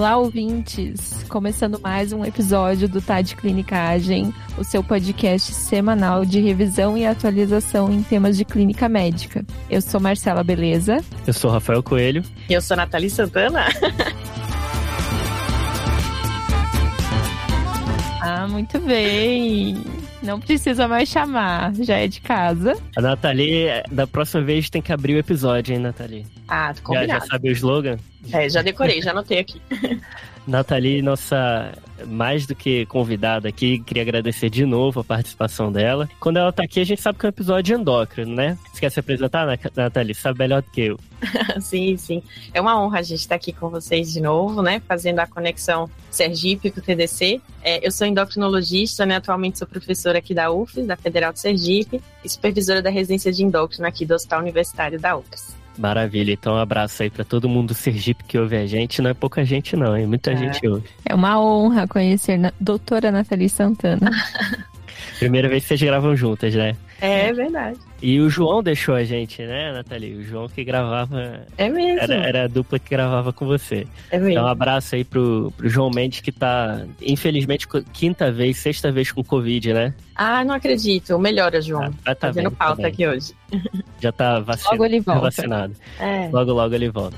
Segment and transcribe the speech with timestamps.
[0.00, 1.24] Olá, ouvintes!
[1.28, 7.04] Começando mais um episódio do Tá de Clinicagem, o seu podcast semanal de revisão e
[7.04, 9.44] atualização em temas de clínica médica.
[9.68, 11.04] Eu sou Marcela Beleza.
[11.26, 12.22] Eu sou Rafael Coelho.
[12.48, 13.66] E eu sou Nathalie Santana.
[18.22, 19.84] ah, muito bem!
[20.22, 22.74] Não precisa mais chamar, já é de casa.
[22.96, 26.24] A Nathalie, da próxima vez tem que abrir o episódio, hein, Nathalie?
[26.48, 27.08] Ah, combinado.
[27.08, 27.98] Já, já sabe o slogan?
[28.32, 29.60] É, já decorei, já anotei aqui.
[30.46, 31.72] Nathalie, nossa
[32.06, 36.08] mais do que convidada aqui, queria agradecer de novo a participação dela.
[36.18, 38.56] Quando ela tá aqui, a gente sabe que é um episódio endócrino, né?
[38.72, 39.46] Você quer se apresentar,
[39.76, 40.14] Nathalie?
[40.14, 40.98] Sabe melhor do que eu.
[41.60, 42.22] sim, sim.
[42.54, 44.80] É uma honra a gente estar aqui com vocês de novo, né?
[44.88, 47.40] Fazendo a conexão Sergipe com o TDC.
[47.62, 49.16] É, eu sou endocrinologista, né?
[49.16, 53.44] Atualmente sou professora aqui da UFES, da Federal de Sergipe, e supervisora da residência de
[53.44, 55.59] endócrino aqui do Hospital Universitário da UFES.
[55.78, 59.00] Maravilha, então um abraço aí para todo mundo do Sergipe que ouve a gente.
[59.00, 60.06] Não é pouca gente, não, hein?
[60.06, 60.36] Muita é.
[60.36, 60.88] gente ouve.
[61.04, 64.10] É uma honra conhecer a doutora Nathalie Santana.
[65.18, 66.76] Primeira vez que vocês gravam juntas, né?
[67.00, 67.78] É verdade.
[68.02, 70.16] E o João deixou a gente, né, Nathalie?
[70.16, 71.46] O João que gravava.
[71.56, 72.00] É mesmo.
[72.00, 73.86] Era, era a dupla que gravava com você.
[74.10, 74.32] É mesmo.
[74.32, 79.12] Então, um abraço aí pro, pro João Mendes, que tá, infelizmente, quinta vez, sexta vez
[79.12, 79.94] com Covid, né?
[80.14, 81.18] Ah, não acredito.
[81.18, 81.84] Melhora, João.
[82.04, 83.32] Ah, tá, tá Fazendo pauta tá aqui hoje.
[84.00, 84.70] Já tá vacinado.
[84.72, 85.20] Logo ele volta.
[85.20, 85.74] vacinado.
[85.98, 86.28] É.
[86.32, 87.16] Logo, logo ele volta.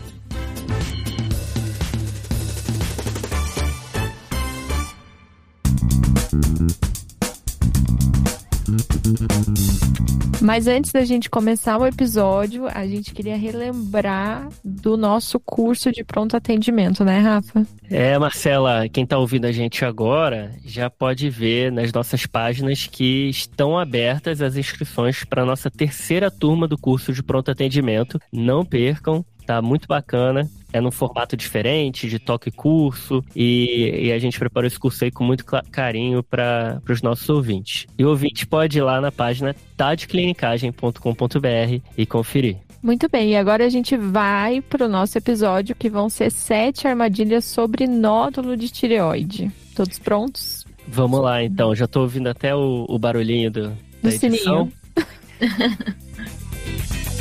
[10.42, 16.02] Mas antes da gente começar o episódio, a gente queria relembrar do nosso curso de
[16.02, 17.64] pronto atendimento, né, Rafa?
[17.88, 23.28] É, Marcela, quem está ouvindo a gente agora já pode ver nas nossas páginas que
[23.28, 28.18] estão abertas as inscrições para a nossa terceira turma do curso de pronto atendimento.
[28.32, 34.18] Não percam, tá muito bacana é num formato diferente, de toque curso, e, e a
[34.18, 37.86] gente preparou esse curso aí com muito carinho para os nossos ouvintes.
[37.98, 42.56] E o ouvinte pode ir lá na página tadeclinicagem.com.br e conferir.
[42.82, 46.88] Muito bem, e agora a gente vai para o nosso episódio que vão ser sete
[46.88, 49.52] armadilhas sobre nódulo de tireoide.
[49.76, 50.64] Todos prontos?
[50.88, 51.74] Vamos lá, então.
[51.74, 54.68] Já estou ouvindo até o, o barulhinho do, da do edição.
[54.68, 54.72] Sininho.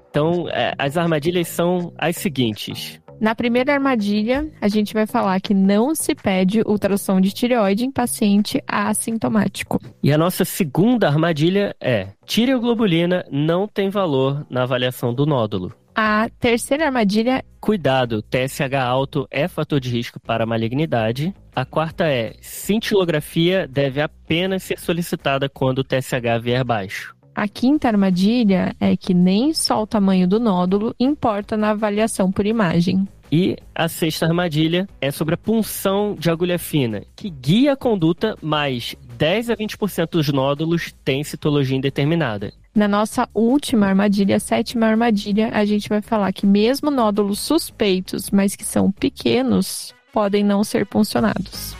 [0.09, 3.01] Então, é, as armadilhas são as seguintes.
[3.19, 7.91] Na primeira armadilha, a gente vai falar que não se pede ultrassom de tireoide em
[7.91, 9.79] paciente assintomático.
[10.01, 15.73] E a nossa segunda armadilha é: tireoglobulina não tem valor na avaliação do nódulo.
[15.95, 17.41] A terceira armadilha.
[17.61, 21.33] Cuidado, TSH alto é fator de risco para malignidade.
[21.55, 27.15] A quarta é: cintilografia deve apenas ser solicitada quando o TSH vier baixo.
[27.33, 32.45] A quinta armadilha é que nem só o tamanho do nódulo importa na avaliação por
[32.45, 33.07] imagem.
[33.31, 38.35] E a sexta armadilha é sobre a punção de agulha fina, que guia a conduta,
[38.41, 42.53] mas 10 a 20% dos nódulos têm citologia indeterminada.
[42.75, 48.53] Na nossa última armadilha, sétima armadilha, a gente vai falar que mesmo nódulos suspeitos, mas
[48.53, 51.73] que são pequenos, podem não ser puncionados.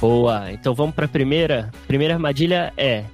[0.00, 0.52] Boa.
[0.52, 1.72] Então vamos para a primeira.
[1.88, 3.04] Primeira armadilha é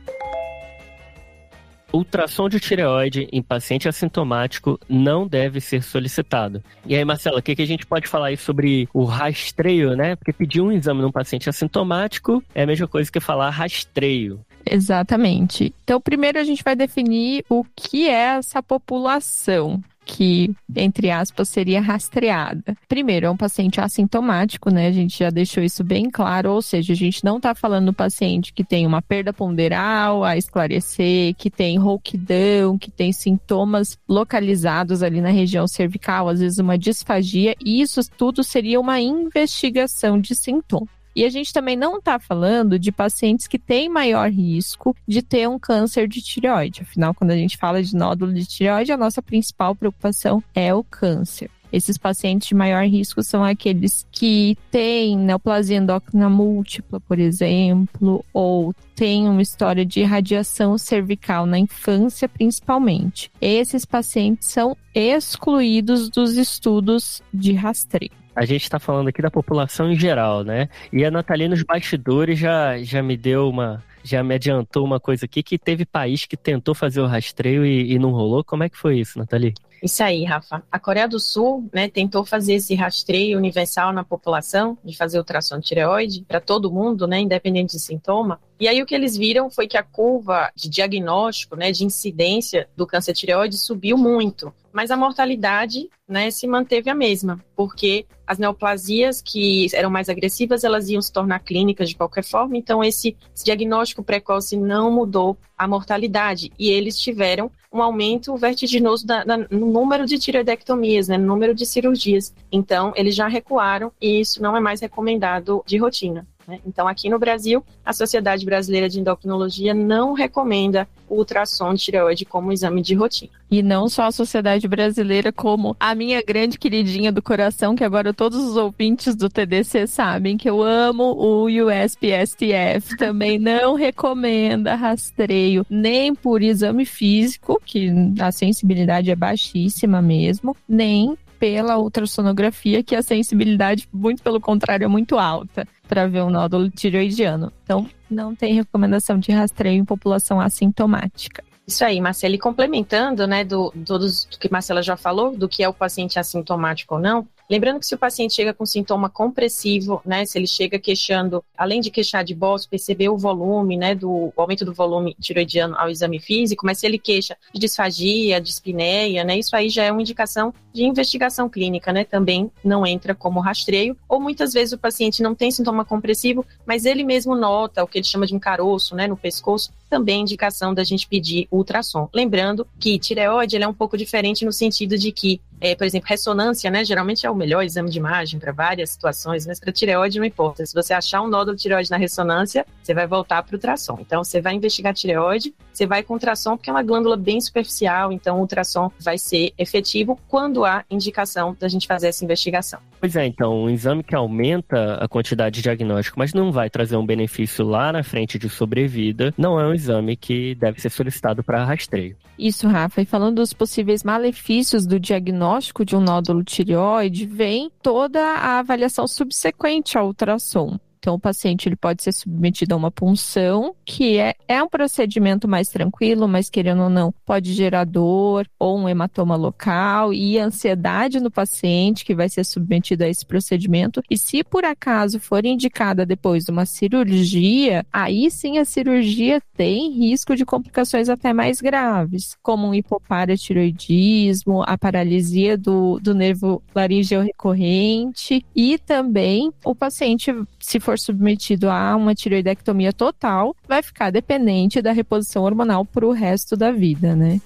[1.93, 6.63] ultrassom de tireoide em paciente assintomático não deve ser solicitado.
[6.85, 10.17] E aí, Marcela, o que, que a gente pode falar aí sobre o rastreio, né?
[10.17, 14.41] Porque pedir um exame num paciente assintomático é a mesma coisa que falar rastreio.
[14.65, 15.73] Exatamente.
[15.85, 21.81] Então, primeiro a gente vai definir o que é essa população que, entre aspas, seria
[21.81, 22.77] rastreada.
[22.89, 24.87] Primeiro, é um paciente assintomático, né?
[24.87, 27.93] A gente já deixou isso bem claro, ou seja, a gente não está falando do
[27.93, 35.03] paciente que tem uma perda ponderal a esclarecer, que tem rouquidão, que tem sintomas localizados
[35.03, 40.37] ali na região cervical, às vezes uma disfagia, e isso tudo seria uma investigação de
[40.37, 40.96] sintomas.
[41.17, 45.49] E a gente também não está falando de pacientes que têm maior risco de ter
[45.49, 46.83] um câncer de tireoide.
[46.83, 50.85] Afinal, quando a gente fala de nódulo de tireoide, a nossa principal preocupação é o
[50.85, 51.51] câncer.
[51.73, 58.75] Esses pacientes de maior risco são aqueles que têm neoplasia endócrina múltipla, por exemplo, ou
[58.95, 63.33] têm uma história de radiação cervical na infância, principalmente.
[63.41, 69.91] Esses pacientes são excluídos dos estudos de rastreio a gente está falando aqui da população
[69.91, 70.69] em geral, né?
[70.93, 73.83] E a Natalia nos bastidores já, já me deu uma.
[74.05, 77.95] já me adiantou uma coisa aqui, que teve país que tentou fazer o rastreio e,
[77.95, 78.45] e não rolou.
[78.45, 79.55] Como é que foi isso, Nathalie?
[79.83, 80.63] Isso aí, Rafa.
[80.71, 85.59] A Coreia do Sul né, tentou fazer esse rastreio universal na população, de fazer ultrassom
[85.59, 88.41] de tireoide para todo mundo, né, independente de sintoma.
[88.59, 92.69] E aí o que eles viram foi que a curva de diagnóstico, né, de incidência
[92.75, 98.39] do câncer tireoide subiu muito, mas a mortalidade, né, se manteve a mesma, porque as
[98.39, 103.15] neoplasias que eram mais agressivas, elas iam se tornar clínicas de qualquer forma, então esse,
[103.35, 109.37] esse diagnóstico precoce não mudou a mortalidade e eles tiveram um aumento vertiginoso da, da,
[109.37, 112.35] no número de tireoidectomias, né, no número de cirurgias.
[112.51, 116.27] Então, eles já recuaram e isso não é mais recomendado de rotina.
[116.47, 116.61] Né?
[116.65, 122.25] Então, aqui no Brasil, a Sociedade Brasileira de Endocrinologia não recomenda o ultrassom de tireoide
[122.25, 123.31] como exame de rotina.
[123.51, 128.13] E não só a Sociedade Brasileira, como a minha grande queridinha do coração, que agora
[128.13, 135.65] todos os ouvintes do TDC sabem que eu amo o USPSTF, também não recomenda rastreio
[135.71, 143.03] nem por exame físico, que a sensibilidade é baixíssima mesmo, nem pela ultrassonografia, que a
[143.03, 147.53] sensibilidade, muito pelo contrário, é muito alta para ver um nódulo tiroidiano.
[147.65, 151.43] Então, não tem recomendação de rastreio em população assintomática.
[151.67, 152.35] Isso aí, Marcela.
[152.35, 156.19] E complementando, né, do, do, do que Marcela já falou, do que é o paciente
[156.19, 160.47] assintomático ou não, Lembrando que se o paciente chega com sintoma compressivo, né, se ele
[160.47, 165.17] chega queixando, além de queixar de bolso, perceber o volume, né, do aumento do volume
[165.21, 169.69] tiroidiano ao exame físico, mas se ele queixa de disfagia, de espineia, né, isso aí
[169.69, 174.53] já é uma indicação de investigação clínica, né, também não entra como rastreio, ou muitas
[174.53, 178.27] vezes o paciente não tem sintoma compressivo, mas ele mesmo nota o que ele chama
[178.27, 182.09] de um caroço, né, no pescoço, também indicação da gente pedir ultrassom.
[182.13, 186.71] Lembrando que tireoide é um pouco diferente no sentido de que, é, por exemplo, ressonância,
[186.71, 190.27] né, geralmente é o melhor exame de imagem para várias situações, mas para tireoide não
[190.27, 190.65] importa.
[190.67, 193.99] Se você achar um nódulo de tireoide na ressonância, você vai voltar para o ultrassom.
[194.01, 198.11] Então, você vai investigar tireoide, você vai com ultrassom, porque é uma glândula bem superficial,
[198.11, 202.81] então o ultrassom vai ser efetivo quando há indicação da gente fazer essa investigação.
[202.99, 206.97] Pois é, então, um exame que aumenta a quantidade de diagnóstico, mas não vai trazer
[206.97, 211.45] um benefício lá na frente de sobrevida, não é um exame que deve ser solicitado
[211.45, 212.17] para rastreio.
[212.39, 213.03] Isso, Rafa.
[213.03, 219.07] E falando dos possíveis malefícios do diagnóstico de um nódulo tireoide, vem toda a avaliação
[219.07, 220.79] subsequente ao ultrassom.
[220.99, 225.47] Então, o paciente ele pode ser submetido a uma punção, que é, é um procedimento
[225.47, 231.21] mais tranquilo, mas querendo ou não, pode gerar dor ou um hematoma local e ansiedade
[231.21, 234.03] no paciente que vai ser submetido a esse procedimento.
[234.11, 239.91] E se por acaso for indicada depois de uma cirurgia, aí sim a cirurgia tem
[239.93, 247.23] risco de complicações até mais graves, como um hipoparatiroidismo, a paralisia do, do nervo laríngeo
[247.23, 254.81] recorrente e também o paciente, se for submetido a uma tireoidectomia total, vai ficar dependente
[254.81, 257.41] da reposição hormonal para o resto da vida, né?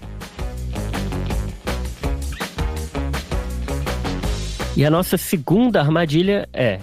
[4.76, 6.80] E a nossa segunda armadilha é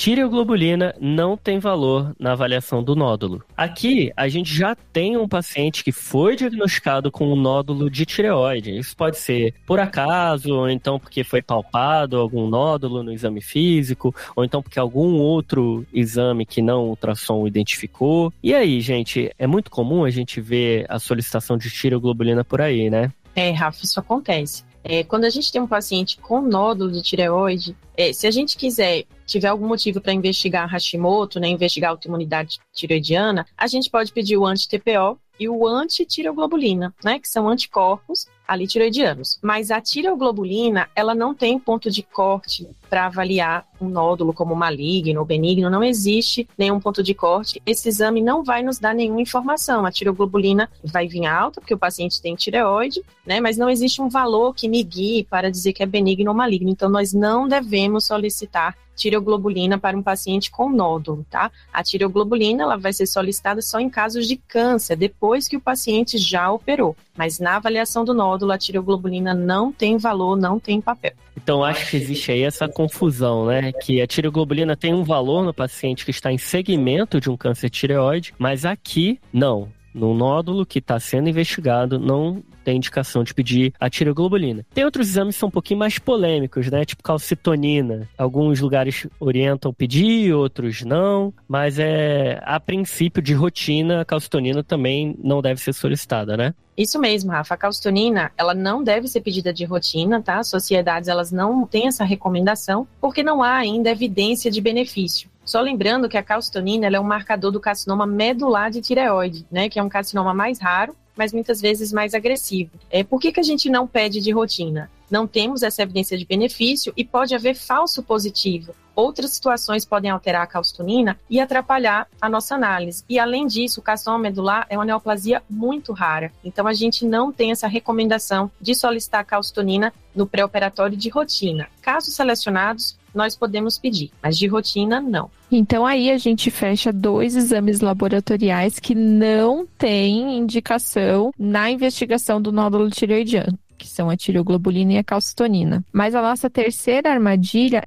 [0.00, 3.44] tireoglobulina não tem valor na avaliação do nódulo.
[3.54, 8.78] Aqui, a gente já tem um paciente que foi diagnosticado com um nódulo de tireoide.
[8.78, 14.14] Isso pode ser por acaso, ou então porque foi palpado algum nódulo no exame físico,
[14.34, 18.32] ou então porque algum outro exame que não ultrassom identificou.
[18.42, 22.88] E aí, gente, é muito comum a gente ver a solicitação de tireoglobulina por aí,
[22.88, 23.12] né?
[23.36, 24.64] É, Rafa, isso acontece.
[24.82, 28.56] É, quando a gente tem um paciente com nódulo de tireoide, é, se a gente
[28.56, 34.36] quiser, tiver algum motivo para investigar Hashimoto, né, investigar autoimunidade tireoidiana, a gente pode pedir
[34.36, 39.38] o anti-TPO e o anti-tireoglobulina, né, que são anticorpos ali tireoidianos.
[39.40, 45.20] Mas a tireoglobulina, ela não tem ponto de corte para avaliar um nódulo como maligno
[45.20, 47.62] ou benigno, não existe nenhum ponto de corte.
[47.64, 49.86] Esse exame não vai nos dar nenhuma informação.
[49.86, 53.40] A tireoglobulina vai vir alta, porque o paciente tem tireoide, né?
[53.40, 56.68] Mas não existe um valor que me guie para dizer que é benigno ou maligno.
[56.68, 61.50] Então, nós não devemos solicitar tireoglobulina para um paciente com nódulo, tá?
[61.72, 66.18] A tireoglobulina ela vai ser solicitada só em casos de câncer, depois que o paciente
[66.18, 66.94] já operou.
[67.16, 71.12] Mas na avaliação do nódulo, a tireoglobulina não tem valor, não tem papel.
[71.42, 73.72] Então acho que existe aí essa confusão, né?
[73.72, 77.68] Que a tireoglobulina tem um valor no paciente que está em segmento de um câncer
[77.68, 79.68] tireoide, mas aqui não.
[79.92, 84.64] No nódulo que está sendo investigado, não tem indicação de pedir a tireoglobulina.
[84.72, 86.84] Tem outros exames que são um pouquinho mais polêmicos, né?
[86.84, 88.08] Tipo calcitonina.
[88.16, 91.34] Alguns lugares orientam pedir, outros não.
[91.48, 96.54] Mas é a princípio de rotina, a calcitonina também não deve ser solicitada, né?
[96.76, 97.54] Isso mesmo, Rafa.
[97.54, 100.38] A calcitonina, ela não deve ser pedida de rotina, tá?
[100.38, 105.60] As sociedades, elas não têm essa recomendação, porque não há ainda evidência de benefício Só
[105.60, 109.82] lembrando que a calcitonina é um marcador do carcinoma medular de tireoide, né, que é
[109.82, 112.70] um carcinoma mais raro, mas muitas vezes mais agressivo.
[112.90, 114.90] É, por que, que a gente não pede de rotina?
[115.10, 118.74] Não temos essa evidência de benefício e pode haver falso positivo.
[118.96, 123.04] Outras situações podem alterar a calcitonina e atrapalhar a nossa análise.
[123.06, 126.32] E além disso, o carcinoma medular é uma neoplasia muito rara.
[126.42, 131.68] Então a gente não tem essa recomendação de solicitar calcitonina no pré-operatório de rotina.
[131.82, 135.30] Casos selecionados, nós podemos pedir, mas de rotina, não.
[135.50, 142.52] Então aí a gente fecha dois exames laboratoriais que não têm indicação na investigação do
[142.52, 145.84] nódulo tireoidiano, que são a tireoglobulina e a calcitonina.
[145.92, 147.82] Mas a nossa terceira armadilha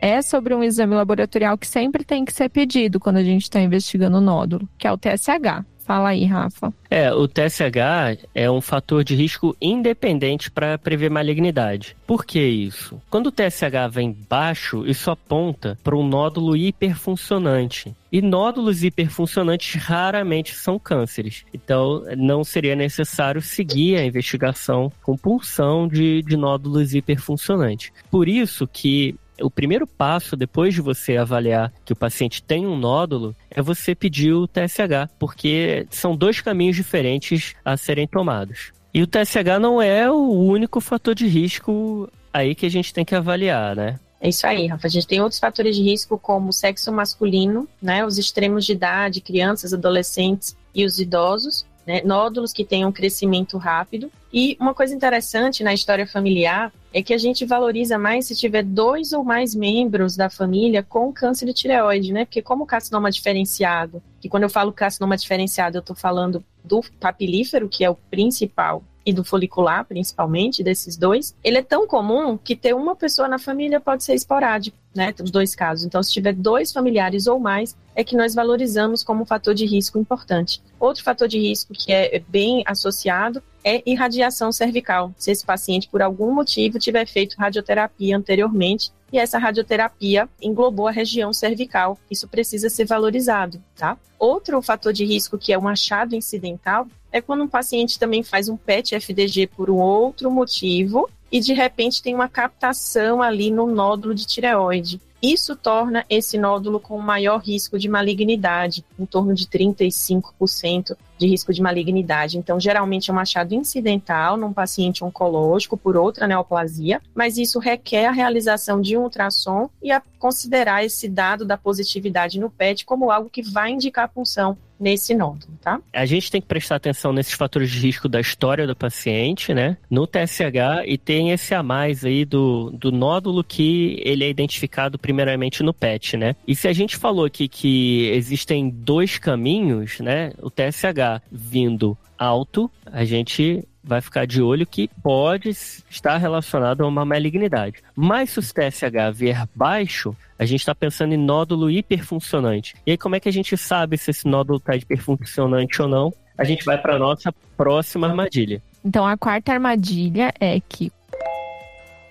[0.00, 3.58] é sobre um exame laboratorial que sempre tem que ser pedido quando a gente está
[3.58, 5.64] investigando o nódulo, que é o TSH.
[5.84, 6.72] Fala aí, Rafa.
[6.90, 11.94] É, o TSH é um fator de risco independente para prever malignidade.
[12.06, 13.00] Por que isso?
[13.10, 17.94] Quando o TSH vem baixo, isso aponta para um nódulo hiperfuncionante.
[18.10, 21.44] E nódulos hiperfuncionantes raramente são cânceres.
[21.52, 27.92] Então, não seria necessário seguir a investigação com punção de, de nódulos hiperfuncionantes.
[28.10, 32.76] Por isso que o primeiro passo, depois de você avaliar que o paciente tem um
[32.76, 38.72] nódulo, é você pedir o TSH, porque são dois caminhos diferentes a serem tomados.
[38.92, 43.04] E o TSH não é o único fator de risco aí que a gente tem
[43.04, 43.98] que avaliar, né?
[44.20, 44.86] É isso aí, Rafa.
[44.86, 48.72] A gente tem outros fatores de risco, como o sexo masculino, né, os extremos de
[48.72, 54.10] idade, crianças, adolescentes e os idosos, né, nódulos que tenham crescimento rápido.
[54.32, 58.62] E uma coisa interessante na história familiar é que a gente valoriza mais se tiver
[58.62, 62.24] dois ou mais membros da família com câncer de tireoide, né?
[62.24, 67.68] Porque como carcinoma diferenciado, que quando eu falo carcinoma diferenciado, eu estou falando do papilífero,
[67.68, 72.56] que é o principal, e do folicular, principalmente, desses dois, ele é tão comum que
[72.56, 75.14] ter uma pessoa na família pode ser esporádico, né?
[75.22, 75.84] Os dois casos.
[75.84, 79.66] Então, se tiver dois familiares ou mais, é que nós valorizamos como um fator de
[79.66, 80.62] risco importante.
[80.80, 85.12] Outro fator de risco que é bem associado é irradiação cervical.
[85.16, 90.90] Se esse paciente, por algum motivo, tiver feito radioterapia anteriormente e essa radioterapia englobou a
[90.90, 93.96] região cervical, isso precisa ser valorizado, tá?
[94.18, 98.48] Outro fator de risco que é um achado incidental é quando um paciente também faz
[98.48, 103.66] um PET FDG por um outro motivo e de repente tem uma captação ali no
[103.66, 105.00] nódulo de tireoide.
[105.22, 111.52] Isso torna esse nódulo com maior risco de malignidade, em torno de 35% de risco
[111.52, 112.38] de malignidade.
[112.38, 118.06] Então, geralmente é um achado incidental num paciente oncológico por outra neoplasia, mas isso requer
[118.06, 123.10] a realização de um ultrassom e a considerar esse dado da positividade no PET como
[123.10, 125.80] algo que vai indicar a punção nesse nódulo, tá?
[125.92, 129.76] A gente tem que prestar atenção nesses fatores de risco da história do paciente, né?
[129.88, 134.98] No TSH e tem esse a mais aí do, do nódulo que ele é identificado
[134.98, 136.34] primeiramente no PET, né?
[136.46, 140.32] E se a gente falou aqui que existem dois caminhos, né?
[140.42, 140.84] O TSH
[141.30, 147.82] vindo alto, a gente vai ficar de olho que pode estar relacionado a uma malignidade.
[147.94, 152.74] Mas se o TSH vier baixo, a gente está pensando em nódulo hiperfuncionante.
[152.86, 156.12] E aí, como é que a gente sabe se esse nódulo está hiperfuncionante ou não?
[156.36, 158.62] A gente vai para a nossa próxima armadilha.
[158.84, 160.90] Então, a quarta armadilha é que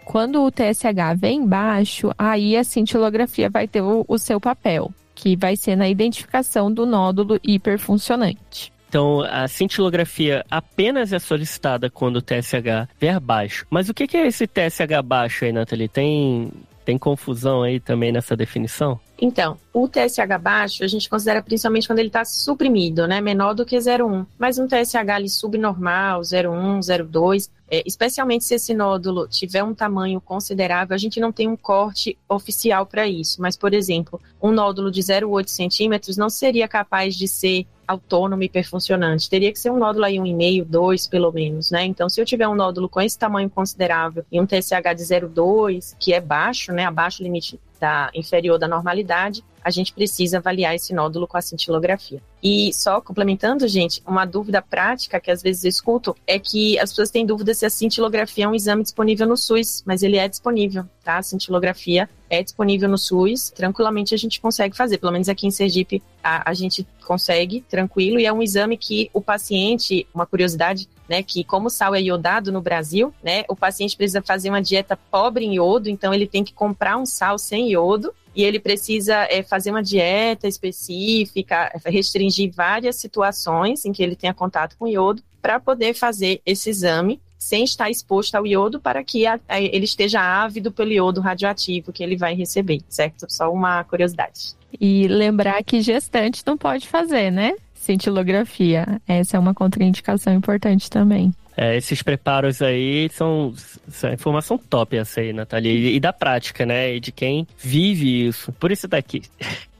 [0.06, 5.36] quando o TSH vem baixo, aí a cintilografia vai ter o, o seu papel, que
[5.36, 8.73] vai ser na identificação do nódulo hiperfuncionante.
[8.94, 13.66] Então, a cintilografia apenas é solicitada quando o TSH vier baixo.
[13.68, 15.88] Mas o que é esse TSH baixo aí, Nathalie?
[15.88, 16.52] Tem,
[16.86, 19.00] tem confusão aí também nessa definição?
[19.20, 23.20] Então, o TSH baixo a gente considera principalmente quando ele está suprimido, né?
[23.20, 24.28] Menor do que 0,1.
[24.38, 30.22] Mas um TSH ali subnormal, 0,1, 0,2, é, especialmente se esse nódulo tiver um tamanho
[30.22, 33.42] considerável, a gente não tem um corte oficial para isso.
[33.42, 38.46] Mas, por exemplo, um nódulo de 0,8 centímetros não seria capaz de ser autônomo e
[38.46, 39.30] hiperfuncionante.
[39.30, 41.84] Teria que ser um nódulo aí 1,5, 2 pelo menos, né?
[41.84, 45.96] Então, se eu tiver um nódulo com esse tamanho considerável e um TSH de 0,2,
[46.00, 46.86] que é baixo, né?
[46.86, 51.42] Abaixo do limite da, inferior da normalidade, a gente precisa avaliar esse nódulo com a
[51.42, 52.22] cintilografia.
[52.42, 56.90] E só complementando, gente, uma dúvida prática que às vezes eu escuto é que as
[56.90, 60.28] pessoas têm dúvida se a cintilografia é um exame disponível no SUS, mas ele é
[60.28, 61.18] disponível, tá?
[61.18, 65.52] A cintilografia é disponível no SUS, tranquilamente a gente consegue fazer, pelo menos aqui em
[65.52, 70.90] Sergipe a, a gente consegue, tranquilo, e é um exame que o paciente, uma curiosidade,
[71.08, 74.62] né, que como o sal é iodado no Brasil, né, o paciente precisa fazer uma
[74.62, 78.60] dieta pobre em iodo, então ele tem que comprar um sal sem iodo, e ele
[78.60, 84.88] precisa é, fazer uma dieta específica, restringir várias situações em que ele tenha contato com
[84.88, 89.60] iodo para poder fazer esse exame sem estar exposto ao iodo para que a, a,
[89.60, 93.26] ele esteja ávido pelo iodo radioativo que ele vai receber, certo?
[93.30, 94.56] Só uma curiosidade.
[94.80, 97.54] E lembrar que gestante não pode fazer, né?
[97.84, 99.02] Cintilografia.
[99.06, 101.34] Essa é uma contraindicação importante também.
[101.56, 103.54] É, esses preparos aí são,
[103.90, 105.70] são informação top essa aí, Nathalie.
[105.70, 106.96] E, e, da prática, né?
[106.96, 108.54] E de quem vive isso.
[108.54, 109.22] Por isso tá aqui.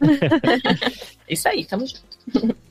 [1.30, 2.13] isso aí, tamo junto.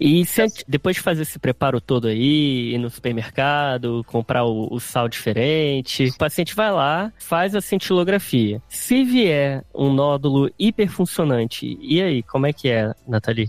[0.01, 4.81] E se, depois de fazer esse preparo todo aí, ir no supermercado, comprar o, o,
[4.81, 8.61] sal diferente, o paciente vai lá, faz a cintilografia.
[8.69, 13.43] Se vier um nódulo hiperfuncionante, e aí, como é que é, Nathalie.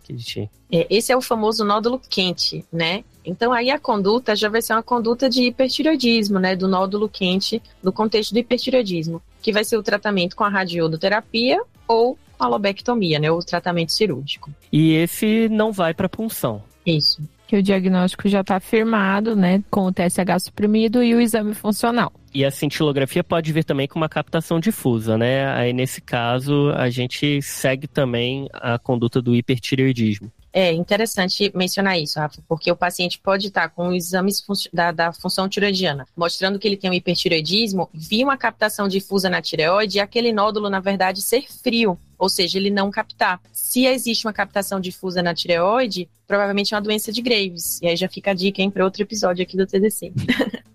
[0.71, 3.03] É, esse é o famoso nódulo quente, né?
[3.25, 7.61] Então aí a conduta já vai ser uma conduta de hipertireoidismo, né, do nódulo quente
[7.81, 13.19] no contexto do hipertireoidismo, que vai ser o tratamento com a radiodoterapia ou a lobectomia,
[13.19, 14.51] né, o tratamento cirúrgico.
[14.71, 16.63] E esse não vai para punção.
[16.85, 17.21] Isso.
[17.47, 22.11] Que o diagnóstico já está firmado, né, com o TSH suprimido e o exame funcional.
[22.33, 25.47] E a cintilografia pode vir também com uma captação difusa, né?
[25.53, 30.31] Aí, nesse caso, a gente segue também a conduta do hipertireoidismo.
[30.55, 35.49] É interessante mencionar isso, Rafa, porque o paciente pode estar com exames da, da função
[35.49, 40.31] tiroidiana, mostrando que ele tem um hipertireoidismo, via uma captação difusa na tireoide e aquele
[40.31, 43.41] nódulo, na verdade, ser frio, ou seja, ele não captar.
[43.51, 47.81] Se existe uma captação difusa na tireoide, provavelmente é uma doença de Graves.
[47.81, 50.13] E aí já fica a dica, hein, para outro episódio aqui do TDC.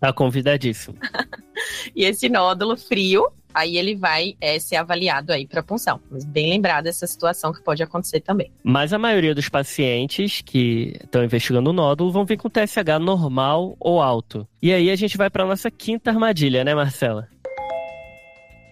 [0.00, 0.97] Tá convidadíssimo.
[1.94, 6.00] e esse nódulo frio aí ele vai é, ser avaliado aí para punção.
[6.11, 8.52] Mas bem lembrado essa situação que pode acontecer também.
[8.62, 13.76] Mas a maioria dos pacientes que estão investigando o nódulo vão vir com TSH normal
[13.80, 14.47] ou alto.
[14.62, 17.28] E aí a gente vai para nossa quinta armadilha, né, Marcela?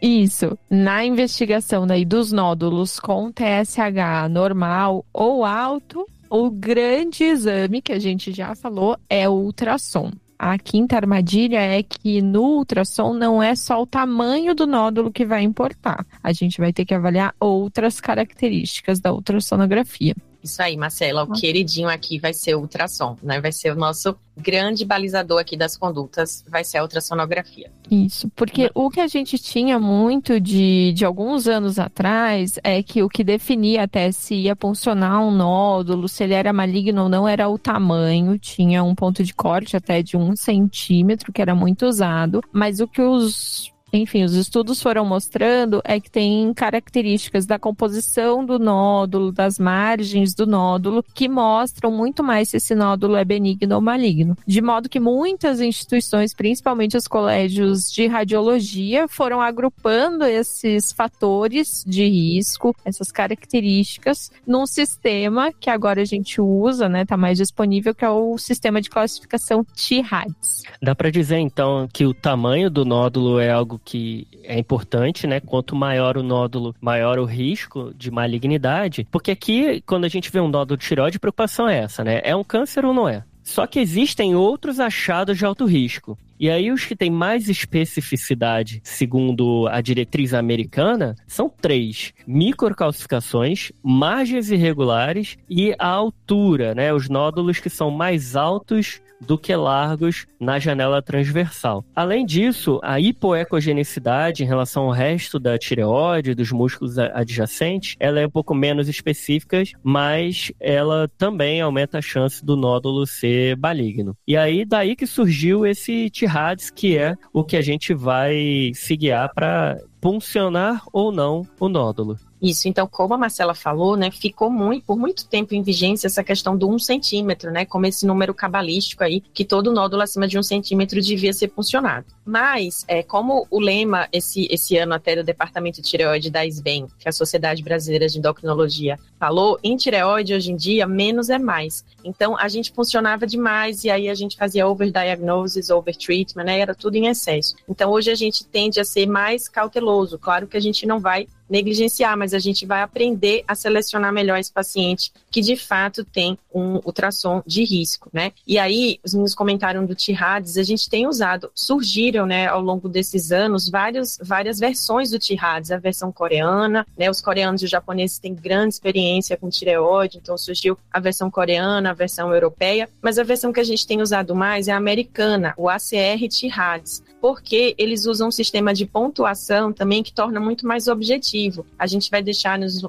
[0.00, 0.56] Isso.
[0.70, 7.98] Na investigação daí dos nódulos com TSH normal ou alto, o grande exame que a
[7.98, 10.12] gente já falou é o ultrassom.
[10.38, 15.24] A quinta armadilha é que no ultrassom não é só o tamanho do nódulo que
[15.24, 16.06] vai importar.
[16.22, 20.14] A gente vai ter que avaliar outras características da ultrassonografia.
[20.46, 21.24] Isso aí, Marcela.
[21.24, 23.40] O queridinho aqui vai ser o ultrassom, né?
[23.40, 27.70] Vai ser o nosso grande balizador aqui das condutas, vai ser a ultrassonografia.
[27.90, 33.02] Isso, porque o que a gente tinha muito de, de alguns anos atrás é que
[33.02, 37.26] o que definia até se ia funcionar um nódulo, se ele era maligno ou não,
[37.26, 38.38] era o tamanho.
[38.38, 42.40] Tinha um ponto de corte até de um centímetro, que era muito usado.
[42.52, 48.44] Mas o que os enfim, os estudos foram mostrando é que tem características da composição
[48.44, 53.76] do nódulo, das margens do nódulo, que mostram muito mais se esse nódulo é benigno
[53.76, 54.36] ou maligno.
[54.46, 62.06] De modo que muitas instituições, principalmente os colégios de radiologia, foram agrupando esses fatores de
[62.06, 68.04] risco, essas características, num sistema que agora a gente usa, né, tá mais disponível, que
[68.04, 70.64] é o sistema de classificação TIRADS.
[70.82, 75.40] Dá para dizer então que o tamanho do nódulo é algo que é importante, né?
[75.40, 79.06] Quanto maior o nódulo, maior o risco de malignidade.
[79.10, 82.20] Porque aqui, quando a gente vê um nódulo de tireoide, a preocupação é essa, né?
[82.22, 83.24] É um câncer ou não é?
[83.46, 86.18] Só que existem outros achados de alto risco.
[86.38, 94.50] E aí, os que têm mais especificidade, segundo a diretriz americana, são três: microcalcificações, margens
[94.50, 96.92] irregulares e a altura, né?
[96.92, 101.84] Os nódulos que são mais altos do que largos na janela transversal.
[101.94, 108.26] Além disso, a hipoecogenicidade em relação ao resto da tireoide, dos músculos adjacentes, ela é
[108.26, 114.16] um pouco menos específica, mas ela também aumenta a chance do nódulo ser maligno.
[114.26, 118.96] E aí, daí que surgiu esse TIRADS, que é o que a gente vai se
[118.96, 122.16] guiar para funcionar ou não o nódulo.
[122.40, 126.22] Isso, então, como a Marcela falou, né, ficou muito, por muito tempo em vigência essa
[126.22, 130.38] questão do um centímetro, né, como esse número cabalístico aí, que todo nódulo acima de
[130.38, 132.06] um centímetro devia ser funcionado.
[132.24, 136.88] Mas, é, como o lema esse, esse ano até do Departamento de Tireoide da SBEM,
[136.98, 141.38] que é a Sociedade Brasileira de Endocrinologia, falou, em tireoide hoje em dia, menos é
[141.38, 141.84] mais.
[142.04, 146.96] Então, a gente funcionava demais e aí a gente fazia overdiagnosis, overtreatment, né, era tudo
[146.96, 147.54] em excesso.
[147.68, 150.18] Então, hoje a gente tende a ser mais cauteloso.
[150.18, 154.38] Claro que a gente não vai negligenciar, mas a gente vai aprender a selecionar melhor
[154.38, 158.32] esse paciente que de fato tem um ultrassom de risco, né?
[158.46, 162.88] E aí, os meninos comentaram do TIRADS, a gente tem usado, surgiram, né, ao longo
[162.88, 167.70] desses anos, vários, várias versões do TIRADS, a versão coreana, né, os coreanos e os
[167.70, 173.18] japoneses têm grande experiência com tireoide, então surgiu a versão coreana, a versão europeia, mas
[173.18, 177.74] a versão que a gente tem usado mais é a americana, o ACR TIRADS, porque
[177.78, 181.66] eles usam um sistema de pontuação também que torna muito mais objetivo.
[181.78, 182.82] A gente vai deixar, nos,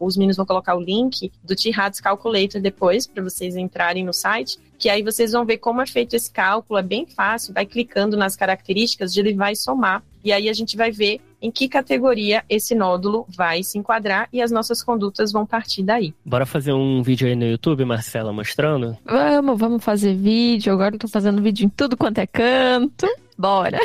[0.00, 4.58] os meninos vão colocar o link do T-Hats Calculator depois, para vocês entrarem no site,
[4.78, 8.16] que aí vocês vão ver como é feito esse cálculo, é bem fácil, vai clicando
[8.16, 12.74] nas características, ele vai somar, e aí a gente vai ver em que categoria esse
[12.74, 16.12] nódulo vai se enquadrar e as nossas condutas vão partir daí.
[16.24, 18.96] Bora fazer um vídeo aí no YouTube, Marcela, mostrando?
[19.04, 20.72] Vamos, vamos fazer vídeo.
[20.72, 23.06] Agora eu tô fazendo vídeo em tudo quanto é canto.
[23.38, 23.78] Bora.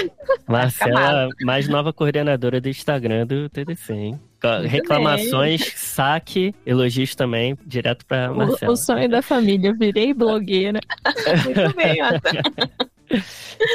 [0.48, 4.20] Marcela, mais nova coordenadora do Instagram do TDC, hein?
[4.44, 5.72] Muito Reclamações, bem.
[5.76, 8.72] saque, elogios também, direto pra Marcela.
[8.72, 10.80] O, o sonho da família, virei blogueira.
[11.46, 11.98] Muito bem,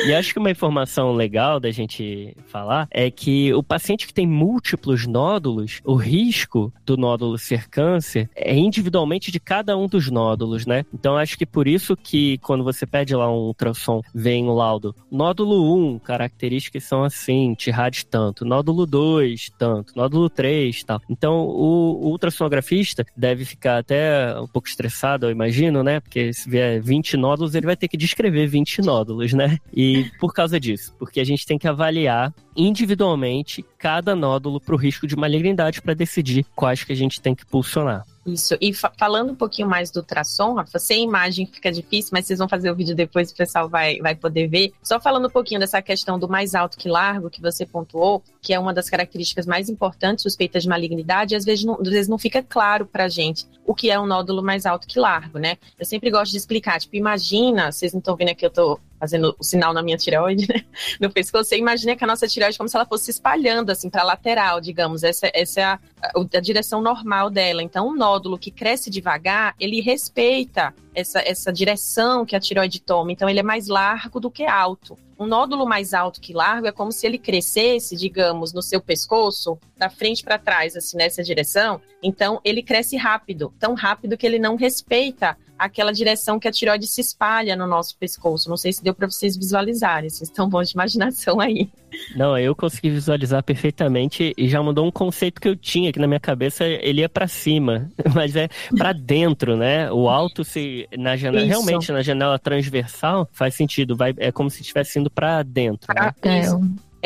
[0.06, 4.26] e acho que uma informação legal da gente falar é que o paciente que tem
[4.26, 10.66] múltiplos nódulos, o risco do nódulo ser câncer é individualmente de cada um dos nódulos,
[10.66, 10.84] né?
[10.92, 14.94] Então acho que por isso que quando você pede lá um ultrassom, vem o laudo.
[15.10, 18.44] Nódulo 1, características são assim, TIRAD tanto.
[18.44, 19.92] Nódulo 2, tanto.
[19.96, 21.00] Nódulo 3, tal.
[21.08, 26.00] Então o, o ultrassonografista deve ficar até um pouco estressado, eu imagino, né?
[26.00, 29.58] Porque se vier 20 nódulos, ele vai ter que descrever 20 nódulos, né?
[29.72, 34.78] E por causa disso, porque a gente tem que avaliar individualmente cada nódulo para o
[34.78, 38.04] risco de malignidade para decidir quais que a gente tem que pulsionar.
[38.26, 38.56] Isso.
[38.60, 42.38] E fa falando um pouquinho mais do ultrassom, Rafa, sem imagem fica difícil, mas vocês
[42.38, 44.72] vão fazer o vídeo depois, o pessoal vai, vai poder ver.
[44.82, 48.52] Só falando um pouquinho dessa questão do mais alto que largo, que você pontuou, que
[48.52, 52.18] é uma das características mais importantes suspeitas de malignidade, às vezes não, às vezes não
[52.18, 55.56] fica claro pra gente o que é um nódulo mais alto que largo, né?
[55.78, 59.34] Eu sempre gosto de explicar, tipo, imagina, vocês não estão vendo aqui, eu tô fazendo
[59.38, 60.64] o sinal na minha tireoide, né?
[61.00, 63.70] No pescoço, você imagina que a nossa tireoide é como se ela fosse se espalhando,
[63.70, 65.02] assim, para lateral, digamos.
[65.02, 67.62] Essa, essa é a, a, a, direção normal dela.
[67.62, 73.12] Então, um nódulo que cresce devagar, ele respeita essa, essa direção que a tireoide toma.
[73.12, 74.98] Então, ele é mais largo do que alto.
[75.18, 79.58] Um nódulo mais alto que largo é como se ele crescesse, digamos, no seu pescoço,
[79.76, 81.80] da frente para trás, assim, nessa direção.
[82.02, 86.86] Então, ele cresce rápido, tão rápido que ele não respeita aquela direção que a tireoide
[86.86, 88.48] se espalha no nosso pescoço.
[88.48, 91.70] Não sei se deu para vocês visualizarem, vocês estão bons de imaginação aí.
[92.14, 96.06] Não, eu consegui visualizar perfeitamente e já mudou um conceito que eu tinha aqui na
[96.06, 99.90] minha cabeça, ele é para cima, mas é para dentro, né?
[99.90, 101.48] O alto se na janela, Isso.
[101.48, 105.86] realmente na janela transversal faz sentido, vai é como se estivesse indo para dentro.
[105.86, 106.40] Pra, né?
[106.40, 106.46] É,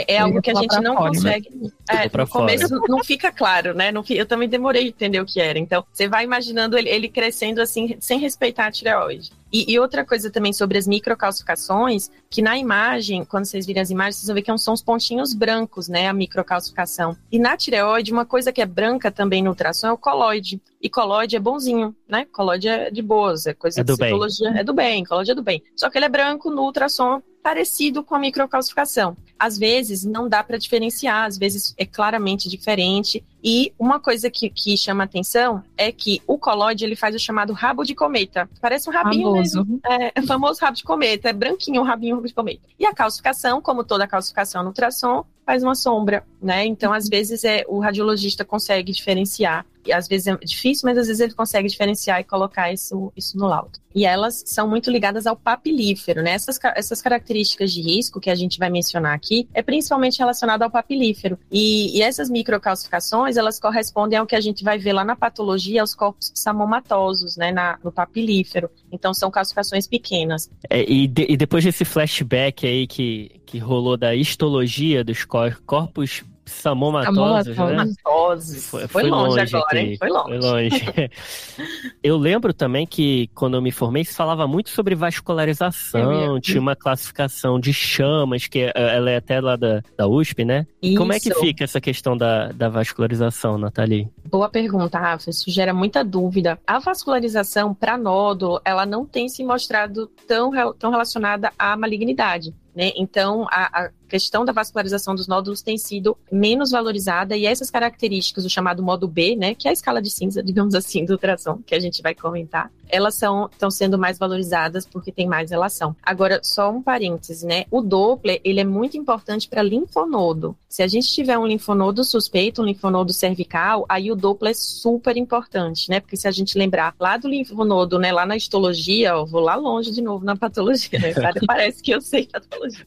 [0.09, 1.17] é algo que a gente não fora, né?
[1.17, 1.51] consegue.
[1.55, 1.71] Né?
[1.89, 2.83] É, no começo fora.
[2.89, 3.91] não fica claro, né?
[3.91, 5.59] Não, eu também demorei a entender o que era.
[5.59, 9.31] Então, você vai imaginando ele, ele crescendo assim, sem respeitar a tireoide.
[9.53, 13.91] E, e, outra coisa também sobre as microcalcificações, que na imagem, quando vocês virem as
[13.91, 16.07] imagens, vocês vão ver que são os pontinhos brancos, né?
[16.07, 17.17] A microcalcificação.
[17.33, 20.61] E na tireoide, uma coisa que é branca também no ultrassom é o coloide.
[20.81, 22.27] E coloide é bonzinho, né?
[22.33, 24.51] Coloide é de boas, é coisa é de citologia.
[24.51, 24.61] Bem.
[24.61, 25.63] É do bem, coloide é do bem.
[25.75, 29.17] Só que ele é branco no ultrassom parecido com a microcalcificação.
[29.39, 33.25] Às vezes não dá para diferenciar, às vezes é claramente diferente.
[33.43, 37.53] E uma coisa que, que chama atenção é que o colóide ele faz o chamado
[37.55, 38.49] rabo de cometa.
[38.61, 39.65] Parece um rabinho famoso.
[39.65, 39.81] mesmo.
[39.89, 42.61] É, é famoso rabo de cometa, é branquinho o rabinho de cometa.
[42.79, 46.65] E a calcificação, como toda calcificação no ultrassom, faz uma sombra, né?
[46.67, 49.67] Então, às vezes, é, o radiologista consegue diferenciar.
[49.87, 53.37] E às vezes é difícil, mas às vezes ele consegue diferenciar e colocar isso, isso
[53.39, 53.79] no laudo.
[53.95, 56.33] E elas são muito ligadas ao papilífero, né?
[56.33, 60.71] Essas, essas características de risco que a gente vai mencionar aqui é principalmente relacionado ao
[60.71, 61.39] papilífero.
[61.51, 65.81] E, e essas microcalcificações, elas correspondem ao que a gente vai ver lá na patologia,
[65.81, 67.51] aos corpos samomatosos, né?
[67.51, 68.71] Na, no papilífero.
[68.93, 70.49] Então, são calcificações pequenas.
[70.69, 76.23] É, e, de, e depois desse flashback aí que, que rolou da histologia dos corpos
[76.51, 77.97] samomatosos, samomatosos.
[78.37, 78.59] Né?
[78.61, 79.97] Foi, foi, longe, longe agora, hein?
[79.99, 80.29] Foi longe.
[80.29, 81.11] Foi longe.
[82.03, 86.61] eu lembro também que quando eu me formei, se falava muito sobre vascularização, é tinha
[86.61, 90.67] uma classificação de chamas, que é, ela é até lá da, da USP, né?
[90.83, 90.97] Isso.
[90.97, 94.09] Como é que fica essa questão da, da vascularização, Nathalie?
[94.25, 95.31] Boa pergunta, Rafa.
[95.31, 96.59] Isso gera muita dúvida.
[96.67, 102.55] A vascularização para nódulo, ela não tem se mostrado tão, tão relacionada à malignidade.
[102.75, 102.93] Né?
[102.97, 108.43] Então, a, a, questão da vascularização dos nódulos tem sido menos valorizada e essas características
[108.43, 111.61] do chamado modo B, né, que é a escala de cinza, digamos assim, do ultrassom,
[111.65, 115.95] que a gente vai comentar, elas são estão sendo mais valorizadas porque tem mais relação.
[116.03, 117.65] Agora, só um parêntese, né?
[117.71, 120.57] O Doppler, ele é muito importante para linfonodo.
[120.69, 125.17] Se a gente tiver um linfonodo suspeito, um linfonodo cervical, aí o Doppler é super
[125.17, 126.01] importante, né?
[126.01, 129.55] Porque se a gente lembrar lá do linfonodo, né, lá na histologia, ó, vou lá
[129.55, 131.15] longe de novo na patologia, né?
[131.47, 132.87] Parece que eu sei patologia.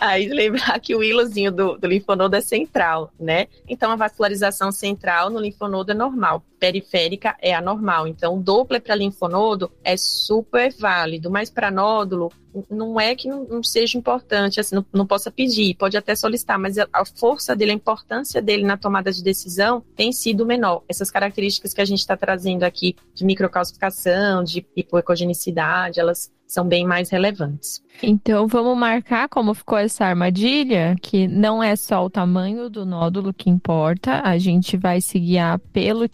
[0.00, 3.46] Aí lembrar que o hilozinho do, do linfonodo é central, né?
[3.68, 6.42] Então a vascularização central no linfonodo é normal.
[6.58, 8.06] Periférica é anormal.
[8.06, 12.30] Então, Doppler para linfonodo é super válido, mas para nódulo
[12.70, 16.78] não é que não, seja importante, assim, não, não, possa pedir, pode até solicitar, mas
[16.78, 16.88] a,
[17.18, 20.82] força dele, a importância dele na tomada de decisão tem sido menor.
[20.88, 26.86] Essas características que a gente está trazendo aqui de microcalcificação, de hipoecogenicidade, elas são bem
[26.86, 27.82] mais relevantes.
[28.02, 33.34] Então vamos marcar como ficou essa armadilha, que não é só o tamanho do nódulo
[33.34, 36.06] que importa, a gente vai se guiar pelo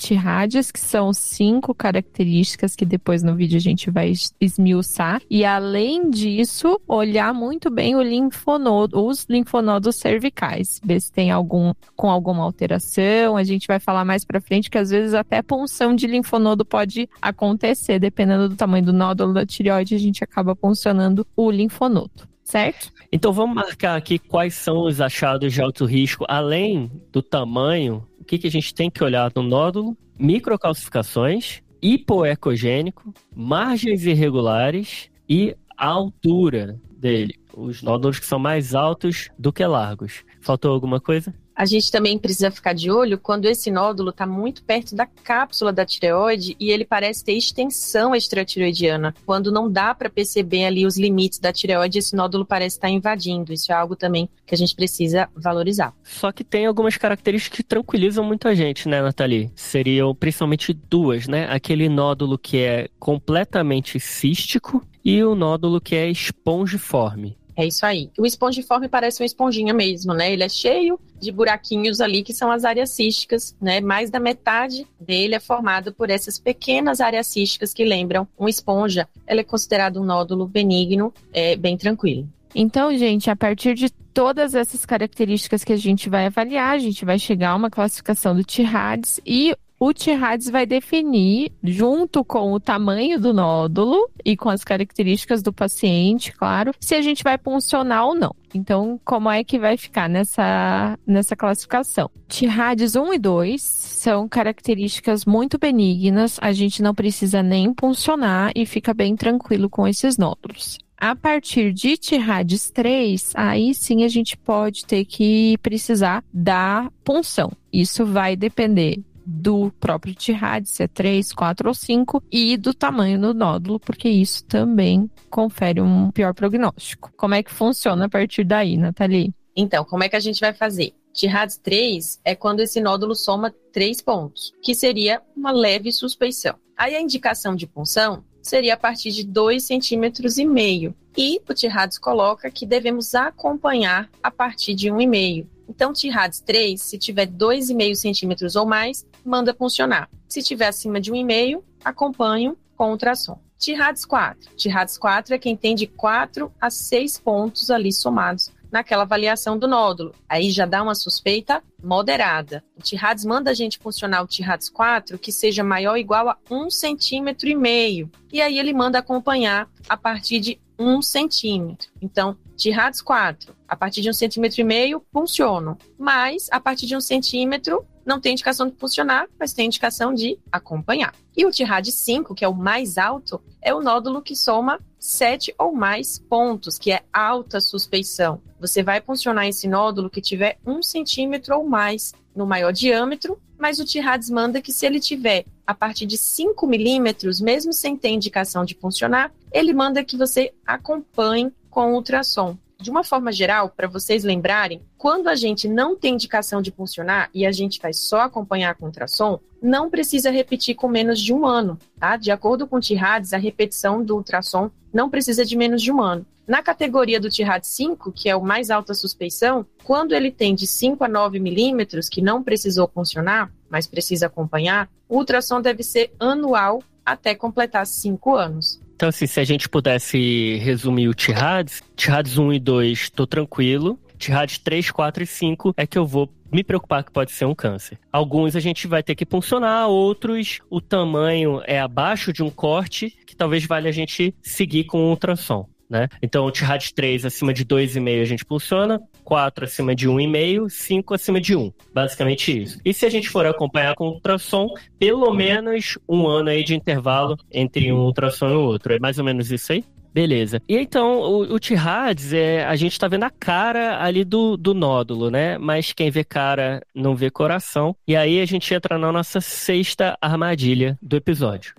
[0.73, 5.21] Que são cinco características que depois no vídeo a gente vai esmiuçar.
[5.31, 11.73] E além disso, olhar muito bem o linfonodo, os linfonodos cervicais, ver se tem algum
[11.95, 13.37] com alguma alteração.
[13.37, 17.09] A gente vai falar mais para frente que às vezes até punção de linfonodo pode
[17.21, 22.93] acontecer, dependendo do tamanho do nódulo da tireoide, a gente acaba puncionando o linfonodo, certo?
[23.11, 28.25] Então vamos marcar aqui quais são os achados de alto risco, além do tamanho, o
[28.25, 36.81] que, que a gente tem que olhar no nódulo, microcalcificações, hipoecogênico, margens irregulares e altura
[36.91, 37.35] dele.
[37.55, 40.25] Os nódulos que são mais altos do que largos.
[40.41, 41.35] Faltou alguma coisa?
[41.55, 45.73] A gente também precisa ficar de olho quando esse nódulo está muito perto da cápsula
[45.73, 49.15] da tireoide e ele parece ter extensão extratireoidiana.
[49.27, 52.93] Quando não dá para perceber ali os limites da tireoide, esse nódulo parece estar tá
[52.93, 53.53] invadindo.
[53.53, 55.95] Isso é algo também que a gente precisa valorizar.
[56.03, 59.51] Só que tem algumas características que tranquilizam muito a gente, né, Nathalie?
[59.55, 61.47] Seriam principalmente duas, né?
[61.51, 67.37] Aquele nódulo que é completamente cístico e o nódulo que é espongiforme.
[67.57, 68.11] É isso aí.
[68.19, 70.33] O espongiforme parece uma esponjinha mesmo, né?
[70.33, 73.81] Ele é cheio de buraquinhos ali que são as áreas císticas, né?
[73.81, 79.09] Mais da metade dele é formado por essas pequenas áreas císticas que lembram uma esponja.
[79.27, 82.29] Ela é considerada um nódulo benigno, é bem tranquilo.
[82.55, 87.05] Então, gente, a partir de todas essas características que a gente vai avaliar, a gente
[87.05, 92.61] vai chegar a uma classificação do TIRADS e o TIRADS vai definir, junto com o
[92.61, 98.07] tamanho do nódulo e com as características do paciente, claro, se a gente vai puncionar
[98.07, 98.33] ou não.
[98.55, 102.09] Então, como é que vai ficar nessa, nessa classificação?
[102.29, 108.65] TIRADS 1 e 2 são características muito benignas, a gente não precisa nem puncionar e
[108.65, 110.79] fica bem tranquilo com esses nódulos.
[110.97, 117.51] A partir de TIRADS 3, aí sim a gente pode ter que precisar da punção.
[117.73, 123.21] Isso vai depender do próprio Tirad, se é 3, 4 ou 5, e do tamanho
[123.21, 127.13] do nódulo, porque isso também confere um pior prognóstico.
[127.17, 129.33] Como é que funciona a partir daí, Nathalie?
[129.55, 130.95] Então, como é que a gente vai fazer?
[131.13, 136.55] Tirades 3 é quando esse nódulo soma 3 pontos, que seria uma leve suspeição.
[136.77, 140.95] Aí a indicação de punção seria a partir de 2,5 centímetros e.
[141.17, 145.47] E o Tirades coloca que devemos acompanhar a partir de 1,5.
[145.69, 150.09] Então, Tirades 3, se tiver 2,5 centímetros ou mais, manda funcionar.
[150.29, 153.39] Se tiver acima de 1,5, acompanho com ultrassom.
[153.59, 154.57] Tirades 4.
[154.57, 159.69] Tirades 4 é quem tem de 4 a 6 pontos ali somados naquela avaliação do
[159.69, 160.15] nódulo.
[160.27, 162.65] Aí já dá uma suspeita moderada.
[162.77, 166.39] O Tirades manda a gente funcionar o Tirades 4 que seja maior ou igual a
[166.51, 168.11] 1,5 centímetro e.
[168.33, 171.91] E aí ele manda acompanhar a partir de 1 centímetro.
[172.01, 175.77] Então, Tirades 4, a partir de um centímetro e meio, funcionam.
[175.99, 180.39] Mas, a partir de um centímetro, não tem indicação de funcionar, mas tem indicação de
[180.51, 181.13] acompanhar.
[181.37, 185.53] E o TIRAD 5, que é o mais alto, é o nódulo que soma 7
[185.59, 188.41] ou mais pontos, que é alta suspeição.
[188.61, 193.81] Você vai funcionar esse nódulo que tiver 1 centímetro ou mais no maior diâmetro, mas
[193.81, 198.11] o TIRADS manda que se ele tiver a partir de 5 milímetros, mesmo sem ter
[198.11, 203.87] indicação de funcionar, ele manda que você acompanhe com ultrassom de uma forma geral, para
[203.87, 208.23] vocês lembrarem, quando a gente não tem indicação de funcionar e a gente vai só
[208.23, 212.17] acompanhar com ultrassom, não precisa repetir com menos de um ano, tá?
[212.17, 216.03] De acordo com o TIRADS, a repetição do ultrassom não precisa de menos de um
[216.03, 216.27] ano.
[216.45, 220.67] Na categoria do TIRAD 5, que é o mais alta suspeição, quando ele tem de
[220.67, 226.13] 5 a 9 milímetros, que não precisou funcionar, mas precisa acompanhar, o ultrassom deve ser
[226.19, 228.82] anual até completar 5 anos.
[229.03, 233.99] Então, assim, se a gente pudesse resumir o Tirades, Tirades 1 e 2, tô tranquilo.
[234.17, 237.53] Tirades 3, 4 e 5 é que eu vou me preocupar que pode ser um
[237.53, 237.99] câncer.
[238.13, 243.11] Alguns a gente vai ter que puncionar, outros o tamanho é abaixo de um corte,
[243.27, 246.09] que talvez valha a gente seguir com o ultrassom né?
[246.23, 251.15] Então, o T-RAD 3 acima de 2,5 a gente funciona, 4 acima de 1,5, 5
[251.15, 251.71] acima de 1.
[251.93, 252.81] Basicamente isso.
[252.83, 257.37] E se a gente for acompanhar com ultrassom, pelo menos um ano aí de intervalo
[257.53, 258.95] entre um ultrassom e o outro.
[258.95, 259.85] É mais ou menos isso aí?
[260.15, 260.63] Beleza.
[260.69, 264.75] E então, o, o TIRADS, é, a gente tá vendo a cara ali do, do
[264.75, 265.57] nódulo, né?
[265.59, 267.95] Mas quem vê cara não vê coração.
[268.07, 271.75] E aí a gente entra na nossa sexta armadilha do episódio.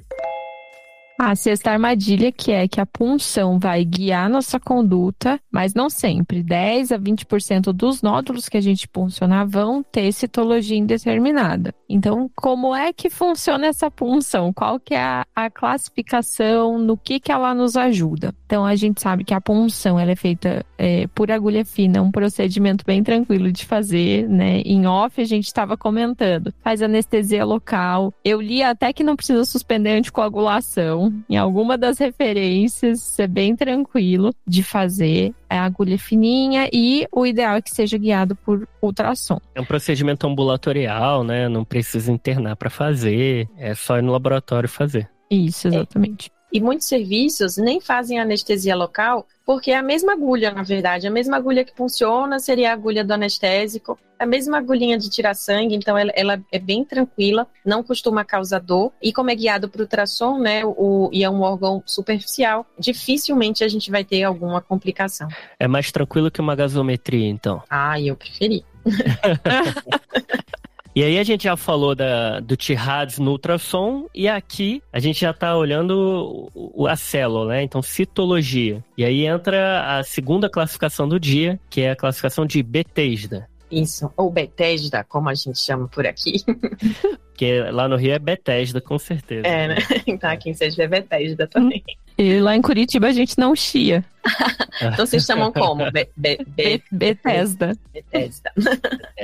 [1.17, 6.41] A sexta armadilha, que é que a punção vai guiar nossa conduta, mas não sempre.
[6.41, 11.73] 10 a 20% dos nódulos que a gente puncionar vão ter citologia indeterminada.
[11.88, 14.52] Então, como é que funciona essa punção?
[14.52, 16.80] Qual que é a, a classificação?
[16.80, 18.34] No que, que ela nos ajuda?
[18.45, 22.12] Então, a gente sabe que a punção ela é feita é, por agulha fina, um
[22.12, 24.62] procedimento bem tranquilo de fazer, né?
[24.62, 26.52] Em off, a gente estava comentando.
[26.63, 28.12] Faz anestesia local.
[28.26, 34.33] Eu li até que não precisa suspender anticoagulação em alguma das referências, é bem tranquilo
[34.45, 35.33] de fazer.
[35.49, 39.39] É agulha fininha e o ideal é que seja guiado por ultrassom.
[39.55, 41.47] É um procedimento ambulatorial, né?
[41.47, 45.09] Não precisa internar para fazer, é só ir no laboratório fazer.
[45.29, 46.29] Isso, exatamente.
[46.29, 46.42] É.
[46.53, 51.07] E muitos serviços nem fazem anestesia local, porque é a mesma agulha, na verdade.
[51.07, 55.33] A mesma agulha que funciona seria a agulha do anestésico, a mesma agulhinha de tirar
[55.33, 58.93] sangue, então ela, ela é bem tranquila, não costuma causar dor.
[59.01, 63.67] E como é guiado para ultrassom, né, o, e é um órgão superficial, dificilmente a
[63.67, 65.27] gente vai ter alguma complicação.
[65.59, 67.63] É mais tranquilo que uma gasometria, então.
[67.67, 68.63] Ah, eu preferi.
[70.95, 75.21] E aí a gente já falou da, do TIRADS no ultrassom e aqui a gente
[75.21, 77.63] já está olhando o, a célula, né?
[77.63, 78.84] Então, citologia.
[78.95, 83.49] E aí entra a segunda classificação do dia, que é a classificação de Bethesda.
[83.71, 86.34] Isso, ou Bethesda, como a gente chama por aqui.
[87.43, 89.45] Que lá no Rio é Bethesda, com certeza.
[89.45, 89.75] É, né?
[90.08, 91.84] Então aqui em Sérgio é Bethesda também.
[92.17, 94.06] E lá em Curitiba a gente não chia.
[94.82, 95.91] então vocês chamam como?
[95.91, 97.77] Be be be Bethesda.
[97.91, 98.49] Bethesda.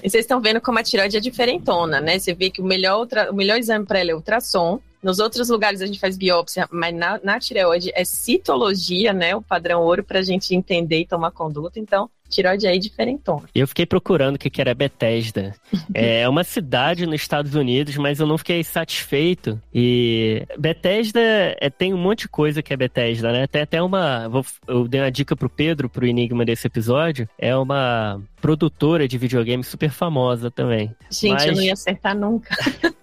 [0.00, 2.16] e vocês estão vendo como a tiroide é diferentona, né?
[2.20, 4.78] Você vê que o melhor, o melhor exame para ela é ultrassom.
[5.02, 9.34] Nos outros lugares a gente faz biópsia, mas na, na tireoide é citologia, né?
[9.34, 11.80] O padrão ouro para a gente entender e tomar conduta.
[11.80, 13.42] Então, tiroide aí diferentona.
[13.54, 15.54] Eu fiquei procurando o que, que era Bethesda.
[15.94, 19.60] é uma cidade nos Estados Unidos, mas eu não fiquei satisfeito.
[19.74, 23.46] E Bethesda é, tem um monte de coisa que é Bethesda, né?
[23.46, 24.28] Tem até uma.
[24.28, 27.28] Vou, eu dei uma dica pro Pedro, pro Enigma desse episódio.
[27.38, 30.94] É uma produtora de videogame super famosa também.
[31.10, 31.46] Gente, mas...
[31.46, 32.54] eu não ia acertar nunca.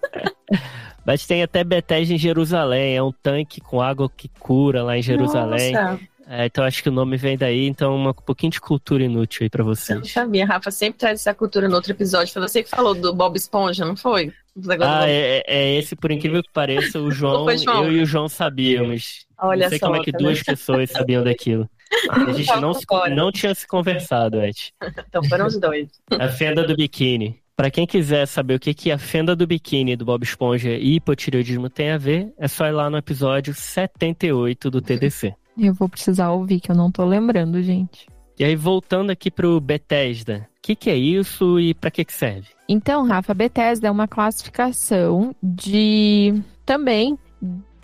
[1.04, 5.02] Mas tem até Bethesda em Jerusalém, é um tanque com água que cura lá em
[5.02, 5.72] Jerusalém.
[5.72, 6.00] Nossa.
[6.28, 9.50] É, então acho que o nome vem daí, então um pouquinho de cultura inútil aí
[9.50, 9.98] pra vocês.
[9.98, 12.32] Eu sabia, Rafa sempre traz essa cultura no outro episódio.
[12.32, 14.32] Foi você que falou do Bob Esponja, não foi?
[14.80, 18.28] Ah, é, é, esse, por incrível que pareça, o João, João, eu e o João
[18.28, 19.26] sabíamos.
[19.38, 21.68] Olha não sei só, como é que tá duas pessoas sabiam daquilo.
[22.10, 22.84] A gente não, se,
[23.14, 24.72] não tinha se conversado, Ed.
[25.08, 25.88] Então foram os dois.
[26.10, 27.40] A fenda do biquíni.
[27.54, 30.96] Para quem quiser saber o que, que a fenda do biquíni do Bob Esponja e
[30.96, 35.34] hipotireoidismo tem a ver, é só ir lá no episódio 78 do TDC.
[35.58, 38.06] Eu vou precisar ouvir, que eu não tô lembrando, gente.
[38.38, 42.12] E aí, voltando aqui pro Bethesda, o que, que é isso e para que, que
[42.12, 42.48] serve?
[42.68, 46.34] Então, Rafa, Bethesda é uma classificação de
[46.66, 47.18] também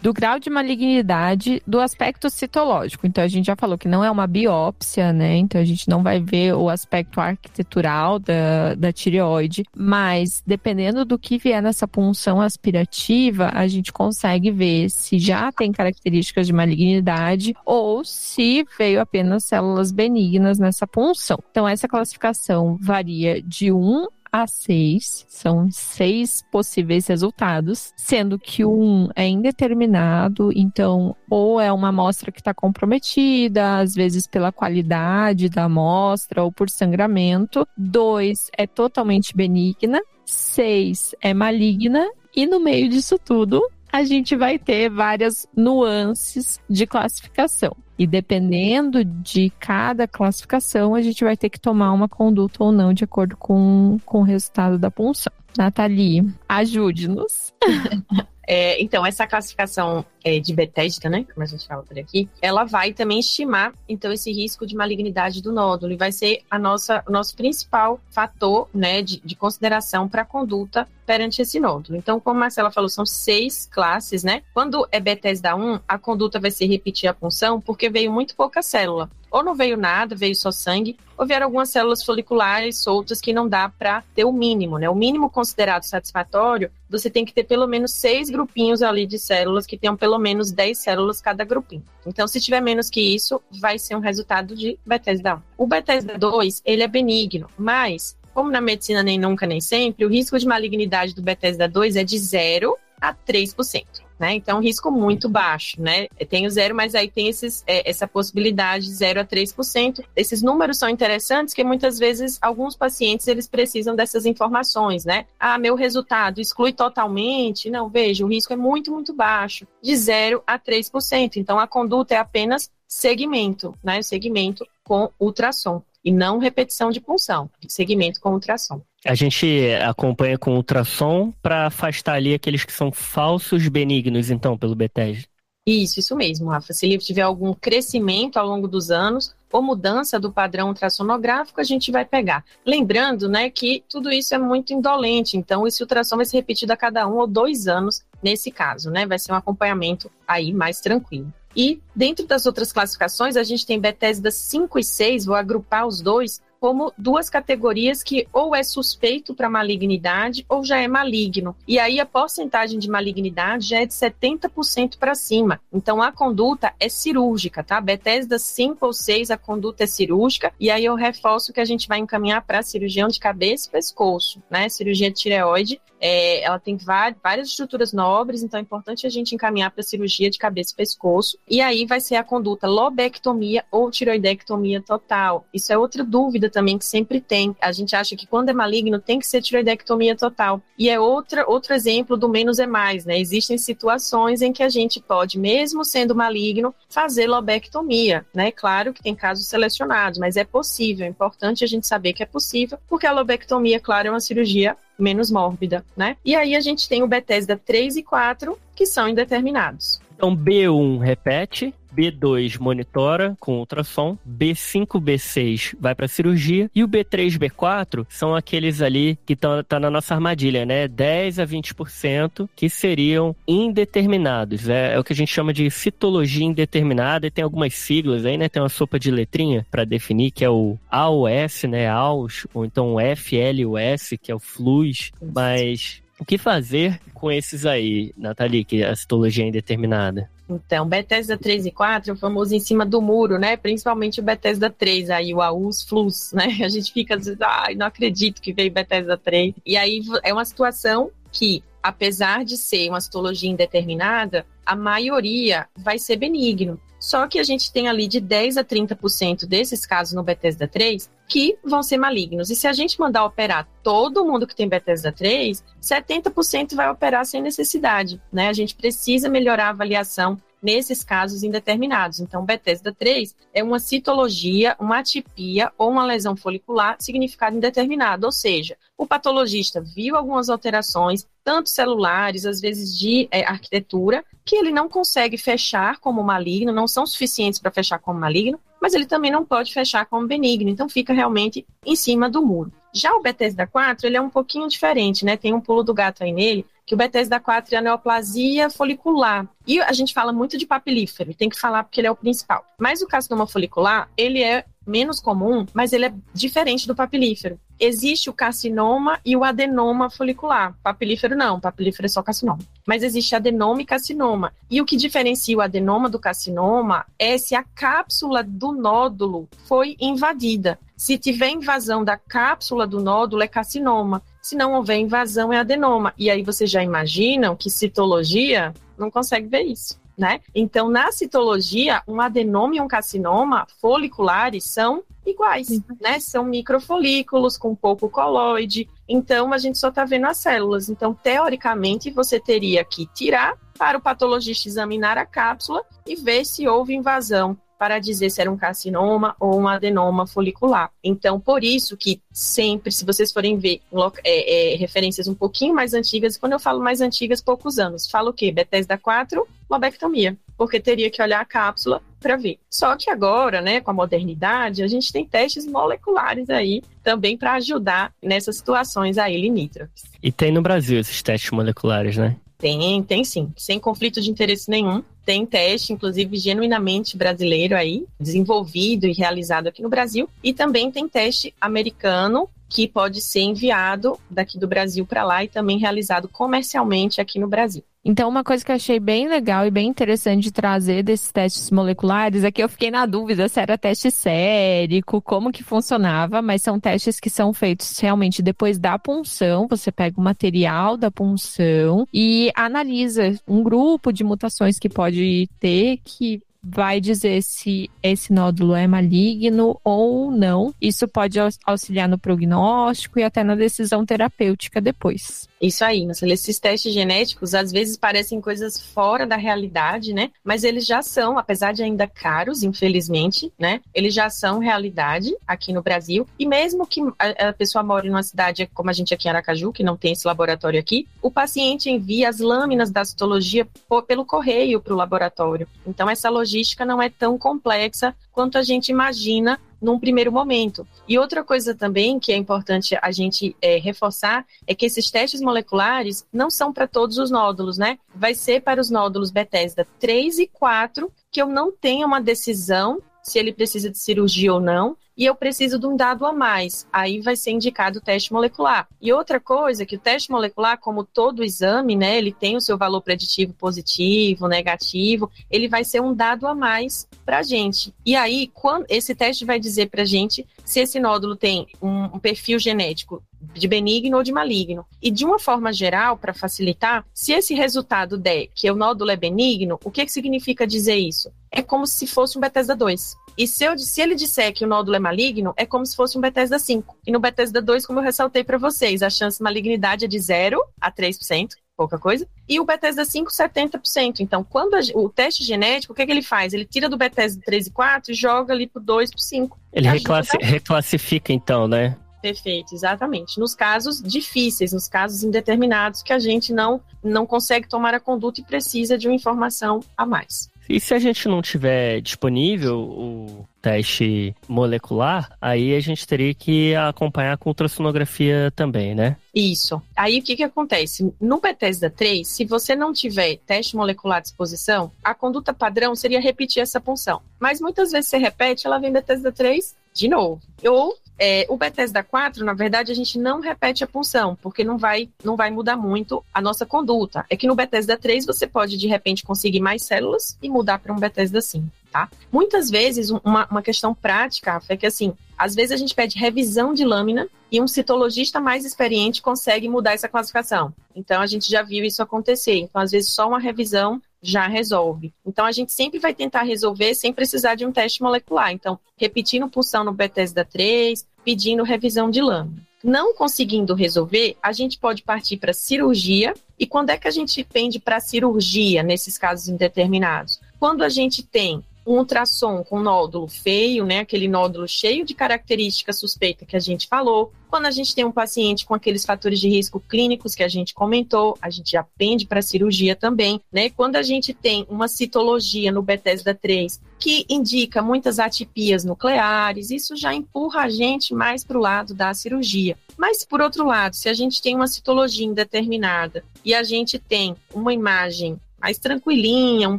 [0.03, 3.07] do grau de malignidade do aspecto citológico.
[3.07, 5.37] Então, a gente já falou que não é uma biópsia, né?
[5.37, 11.19] Então, a gente não vai ver o aspecto arquitetural da, da tireoide, mas dependendo do
[11.19, 17.55] que vier nessa punção aspirativa, a gente consegue ver se já tem características de malignidade
[17.65, 21.39] ou se veio apenas células benignas nessa punção.
[21.51, 25.27] Então, essa classificação varia de 1 a 6.
[25.29, 32.41] São seis possíveis resultados, sendo que um é indeterminado, então, ou é uma amostra que
[32.41, 37.69] está comprometida, às vezes pela qualidade da amostra ou por sangramento.
[37.77, 40.01] Dois é totalmente benigna.
[40.25, 42.09] Seis é maligna.
[42.35, 47.77] E no meio disso tudo, a gente vai ter várias nuances de classificação.
[48.03, 52.93] E dependendo de cada classificação, a gente vai ter que tomar uma conduta ou não
[52.93, 55.33] de acordo com, com o resultado da punção.
[55.57, 57.55] Nathalie, ajude-nos.
[58.55, 62.65] É, então, essa classificação é, de Bethesda, né, como a gente fala por aqui, ela
[62.65, 67.03] vai também estimar, então, esse risco de malignidade do nódulo e vai ser a nossa,
[67.09, 71.97] o nosso principal fator, né, de, de consideração para a conduta perante esse nódulo.
[71.97, 74.43] Então, como a Marcela falou, são seis classes, né?
[74.55, 78.63] Quando é Bethesda 1, a conduta vai ser repetir a punção porque veio muito pouca
[78.63, 79.11] célula.
[79.31, 83.49] Ou não veio nada, veio só sangue, ou vieram algumas células foliculares soltas que não
[83.49, 84.89] dá para ter o mínimo, né?
[84.91, 89.67] O mínimo considerado satisfatório, você tem que ter pelo menos seis grupinhos ali de células
[89.67, 91.83] que tenham pelo menos 10 células cada grupinho.
[92.07, 95.41] Então, se tiver menos que isso, vai ser um resultado de Bethesda 1.
[95.57, 100.09] O Bethesda 2, ele é benigno, mas como na medicina nem nunca nem sempre, o
[100.09, 103.85] risco de malignidade do Bethesda 2 é de 0 a 3%.
[104.23, 104.35] Né?
[104.35, 106.07] Então, risco muito baixo, né?
[106.31, 110.05] Tem o zero, mas aí tem esses, é, essa possibilidade de 0 a 3%.
[110.15, 115.27] Esses números são interessantes porque muitas vezes alguns pacientes eles precisam dessas informações, né?
[115.41, 117.69] Ah, meu resultado exclui totalmente?
[117.69, 121.33] Não, veja, o risco é muito, muito baixo, de 0 a 3%.
[121.35, 124.03] Então, a conduta é apenas segmento, né?
[124.03, 128.83] Segmento com ultrassom e não repetição de punção, segmento com ultrassom.
[129.05, 129.47] A gente
[129.85, 135.27] acompanha com ultrassom para afastar ali aqueles que são falsos benignos, então, pelo Bethesda.
[135.67, 136.73] Isso, isso mesmo, Rafa.
[136.73, 141.65] Se ele tiver algum crescimento ao longo dos anos ou mudança do padrão ultrassonográfico, a
[141.65, 142.45] gente vai pegar.
[142.67, 146.77] Lembrando, né, que tudo isso é muito indolente, então esse ultrassom vai ser repetido a
[146.77, 149.07] cada um ou dois anos nesse caso, né?
[149.07, 151.33] Vai ser um acompanhamento aí mais tranquilo.
[151.57, 156.01] E dentro das outras classificações, a gente tem Bethesda 5 e 6, vou agrupar os
[156.01, 161.57] dois, como duas categorias que ou é suspeito para malignidade ou já é maligno.
[161.67, 165.61] E aí a porcentagem de malignidade já é de 70% para cima.
[165.73, 167.81] Então a conduta é cirúrgica, tá?
[167.81, 170.53] Bethesda 5 ou 6, a conduta é cirúrgica.
[170.61, 174.41] E aí eu reforço que a gente vai encaminhar para cirurgião de cabeça e pescoço,
[174.49, 174.69] né?
[174.69, 179.71] Cirurgia de tireoide é, ela tem várias estruturas nobres, então é importante a gente encaminhar
[179.71, 181.39] para cirurgia de cabeça e pescoço.
[181.49, 185.47] E aí vai ser a conduta lobectomia ou tiroidectomia total.
[185.55, 187.57] Isso é outra dúvida também que sempre tem.
[187.61, 190.61] A gente acha que quando é maligno tem que ser tiroidectomia total.
[190.79, 193.19] E é outra, outro exemplo do menos é mais, né?
[193.19, 198.53] Existem situações em que a gente pode, mesmo sendo maligno, fazer lobectomia, né?
[198.53, 201.07] Claro que tem casos selecionados, mas é possível.
[201.07, 204.77] É importante a gente saber que é possível, porque a lobectomia, claro, é uma cirurgia
[204.99, 206.17] menos mórbida, né?
[206.25, 210.01] E aí a gente tem o Bethesda 3 e 4, que são indeterminados.
[210.15, 217.39] Então, B1 repete, B2 monitora com ultrassom, B5, B6 vai para cirurgia e o B3,
[217.39, 220.89] B4 são aqueles ali que estão tá na nossa armadilha, né?
[220.89, 224.69] 10 a 20% que seriam indeterminados.
[224.69, 228.37] É, é, o que a gente chama de citologia indeterminada e tem algumas siglas aí,
[228.37, 228.49] né?
[228.49, 231.89] Tem uma sopa de letrinha para definir que é o AOS, né?
[231.89, 237.67] AUS, ou então o FLUS, que é o FLUS, mas o que fazer com esses
[237.67, 240.31] aí, Nathalie, que a citologia é indeterminada?
[240.49, 243.57] Então, Bethesda 3 e 4 é o famoso em cima do muro, né?
[243.57, 246.47] Principalmente o Bethesda 3, aí o AUS Flus, né?
[246.65, 249.55] A gente fica dizendo, ai, não acredito que veio Bethesda 3.
[249.67, 255.99] E aí é uma situação que, apesar de ser uma citologia indeterminada, a maioria vai
[255.99, 256.81] ser benigno.
[257.03, 261.11] Só que a gente tem ali de 10 a 30% desses casos no Bethesda 3
[261.29, 262.49] que vão ser malignos.
[262.49, 267.27] E se a gente mandar operar todo mundo que tem Bethesda 3, 70% vai operar
[267.27, 268.49] sem necessidade, né?
[268.49, 272.21] A gente precisa melhorar a avaliação nesses casos indeterminados.
[272.21, 278.33] Então, Bethesda 3 é uma citologia, uma atipia ou uma lesão folicular significado indeterminado, ou
[278.33, 284.71] seja, o patologista viu algumas alterações, tanto celulares, às vezes de é, arquitetura, que ele
[284.71, 289.31] não consegue fechar como maligno, não são suficientes para fechar como maligno, mas ele também
[289.31, 292.73] não pode fechar como benigno, então fica realmente em cima do muro.
[292.93, 295.37] Já o Bethesda 4, ele é um pouquinho diferente, né?
[295.37, 299.49] Tem um pulo do gato aí nele, que o Bethesda 4 é a neoplasia folicular.
[299.67, 302.67] E a gente fala muito de papilífero, tem que falar porque ele é o principal.
[302.77, 307.59] Mas o carcinoma folicular, ele é menos comum, mas ele é diferente do papilífero.
[307.79, 310.77] Existe o carcinoma e o adenoma folicular.
[310.83, 312.61] Papilífero não, papilífero é só carcinoma.
[312.87, 314.53] Mas existe adenoma e carcinoma.
[314.71, 319.97] E o que diferencia o adenoma do carcinoma é se a cápsula do nódulo foi
[320.01, 320.79] invadida.
[320.97, 324.23] Se tiver invasão da cápsula do nódulo, é carcinoma.
[324.41, 326.15] Se não houver invasão, é adenoma.
[326.17, 330.41] E aí vocês já imaginam que citologia não consegue ver isso né?
[330.55, 335.69] Então, na citologia, um adenoma e um carcinoma foliculares são iguais,
[336.01, 336.19] né?
[336.21, 338.89] São microfolículos com pouco coloide.
[339.09, 340.89] Então, a gente só está vendo as células.
[340.89, 346.69] Então, teoricamente, você teria que tirar para o patologista examinar a cápsula e ver se
[346.69, 350.93] houve invasão para dizer se era um carcinoma ou um adenoma folicular.
[351.03, 353.81] Então, por isso que sempre, se vocês forem ver
[354.23, 358.31] é, é, referências um pouquinho mais antigas, quando eu falo mais antigas, poucos anos, falo
[358.31, 358.53] o quê?
[358.53, 362.61] Bethesda 4, lobectomia, porque teria que olhar a cápsula para ver.
[362.71, 367.55] Só que agora, né, com a modernidade, a gente tem testes moleculares aí também para
[367.55, 370.05] ajudar nessas situações aí limítrofes.
[370.23, 372.37] E tem no Brasil esses testes moleculares, né?
[372.63, 375.03] Tem, tem sim, sem conflito de interesse nenhum.
[375.27, 380.31] Tem teste, inclusive, genuinamente brasileiro aí, desenvolvido e realizado aqui no Brasil.
[380.45, 385.49] E também tem teste americano, que pode ser enviado daqui do Brasil para lá e
[385.49, 387.85] também realizado comercialmente aqui no Brasil.
[388.05, 391.71] Então, uma coisa que eu achei bem legal e bem interessante de trazer desses testes
[391.71, 396.63] moleculares é que eu fiquei na dúvida se era teste sérico, como que funcionava, mas
[396.63, 399.69] são testes que são feitos realmente depois da punção.
[399.69, 405.99] Você pega o material da punção e analisa um grupo de mutações que pode ter
[406.03, 410.75] que vai dizer se esse nódulo é maligno ou não.
[410.81, 415.49] Isso pode auxiliar no prognóstico e até na decisão terapêutica depois.
[415.63, 420.33] Isso aí, esses testes genéticos às vezes parecem coisas fora da realidade, né?
[420.43, 423.81] Mas eles já são, apesar de ainda caros, infelizmente, né?
[423.95, 426.27] Eles já são realidade aqui no Brasil.
[426.37, 429.71] E mesmo que a, pessoa mora em uma cidade como a gente aqui em Aracaju,
[429.71, 433.65] que não tem esse laboratório aqui, o paciente envia as lâminas da citologia
[434.09, 435.69] pelo correio para o laboratório.
[435.87, 440.87] Então essa logística não é tão complexa quanto a gente imagina num primeiro momento.
[441.09, 445.41] E outra coisa também que é importante a gente é, reforçar é que esses testes
[445.41, 447.99] moleculares não são para todos os nódulos, né?
[448.15, 453.03] Vai ser para os nódulos Bethesda 3 e 4, que eu não tenho uma decisão
[453.23, 456.87] se ele precisa de cirurgia ou não, e eu preciso de um dado a mais.
[456.93, 458.89] Aí vai ser indicado o teste molecular.
[459.01, 462.79] E outra coisa, que o teste molecular, como todo exame, né, ele tem o seu
[462.79, 467.95] valor preditivo positivo, negativo, ele vai ser um dado a mais para a gente.
[468.05, 472.05] E aí, quando esse teste vai dizer para a gente se esse nódulo tem um,
[472.05, 473.23] um perfil genético
[473.55, 474.85] de benigno ou de maligno.
[475.01, 479.17] E de uma forma geral, para facilitar, se esse resultado der que o nódulo é
[479.17, 481.31] benigno, o que, que significa dizer isso?
[481.51, 483.15] É como se fosse um Bethesda 2.
[483.37, 486.17] E se, eu, se ele disser que o nódulo é maligno, é como se fosse
[486.19, 486.99] um Bethesda 5.
[487.07, 490.19] E no Bethesda 2, como eu ressaltei para vocês, a chance de malignidade é de
[490.19, 492.27] 0 a 3%, pouca coisa.
[492.49, 494.21] E o Bethesda 5, 70%.
[494.21, 496.53] Então, quando a, o teste genético, o que, é que ele faz?
[496.53, 499.59] Ele tira do Bethesda 3 e 4 e joga ali pro 2, pro 5.
[499.73, 501.97] Ele reclassi reclassifica, então, né?
[502.23, 503.41] Perfeito, exatamente.
[503.41, 508.41] Nos casos difíceis, nos casos indeterminados, que a gente não, não consegue tomar a conduta
[508.41, 510.49] e precisa de uma informação a mais.
[510.69, 516.75] E se a gente não tiver disponível o teste molecular, aí a gente teria que
[516.77, 519.17] acompanhar com ultrassonografia também, né?
[519.35, 519.83] Isso.
[519.97, 521.13] Aí o que, que acontece?
[521.21, 526.21] No Bethesda 3, se você não tiver teste molecular à disposição, a conduta padrão seria
[526.21, 527.21] repetir essa punção.
[527.41, 530.41] Mas muitas vezes você repete, ela vem Bethesda 3 de novo.
[530.65, 534.77] Ou é, o Bethesda 4, na verdade, a gente não repete a punção, porque não
[534.77, 537.25] vai, não vai mudar muito a nossa conduta.
[537.31, 540.93] É que no Bethesda 3 você pode, de repente, conseguir mais células e mudar para
[540.93, 542.11] um Bethesda 5, tá?
[542.33, 546.75] Muitas vezes, uma, uma questão prática é que, assim, às vezes a gente pede revisão
[546.75, 550.75] de lâmina e um citologista mais experiente consegue mudar essa classificação.
[550.93, 552.57] Então, a gente já viu isso acontecer.
[552.57, 555.13] Então, às vezes, só uma revisão já resolve.
[555.27, 558.53] Então, a gente sempre vai tentar resolver sem precisar de um teste molecular.
[558.53, 562.63] Então, repetindo punção no Bethesda 3, pedindo revisão de lâmina.
[562.83, 566.35] Não conseguindo resolver, a gente pode partir para cirurgia.
[566.59, 570.41] E quando é que a gente pende para cirurgia nesses casos indeterminados?
[570.59, 575.93] Quando a gente tem um ultrassom com nódulo feio, né, aquele nódulo cheio de característica
[575.93, 577.33] suspeita que a gente falou.
[577.49, 580.73] Quando a gente tem um paciente com aqueles fatores de risco clínicos que a gente
[580.73, 583.69] comentou, a gente já pende para cirurgia também, né?
[583.69, 589.97] Quando a gente tem uma citologia no Bethesda 3 que indica muitas atipias nucleares, isso
[589.97, 592.79] já empurra a gente mais para o lado da cirurgia.
[592.97, 597.35] Mas, por outro lado, se a gente tem uma citologia indeterminada e a gente tem
[597.53, 599.79] uma imagem mais tranquilinha, um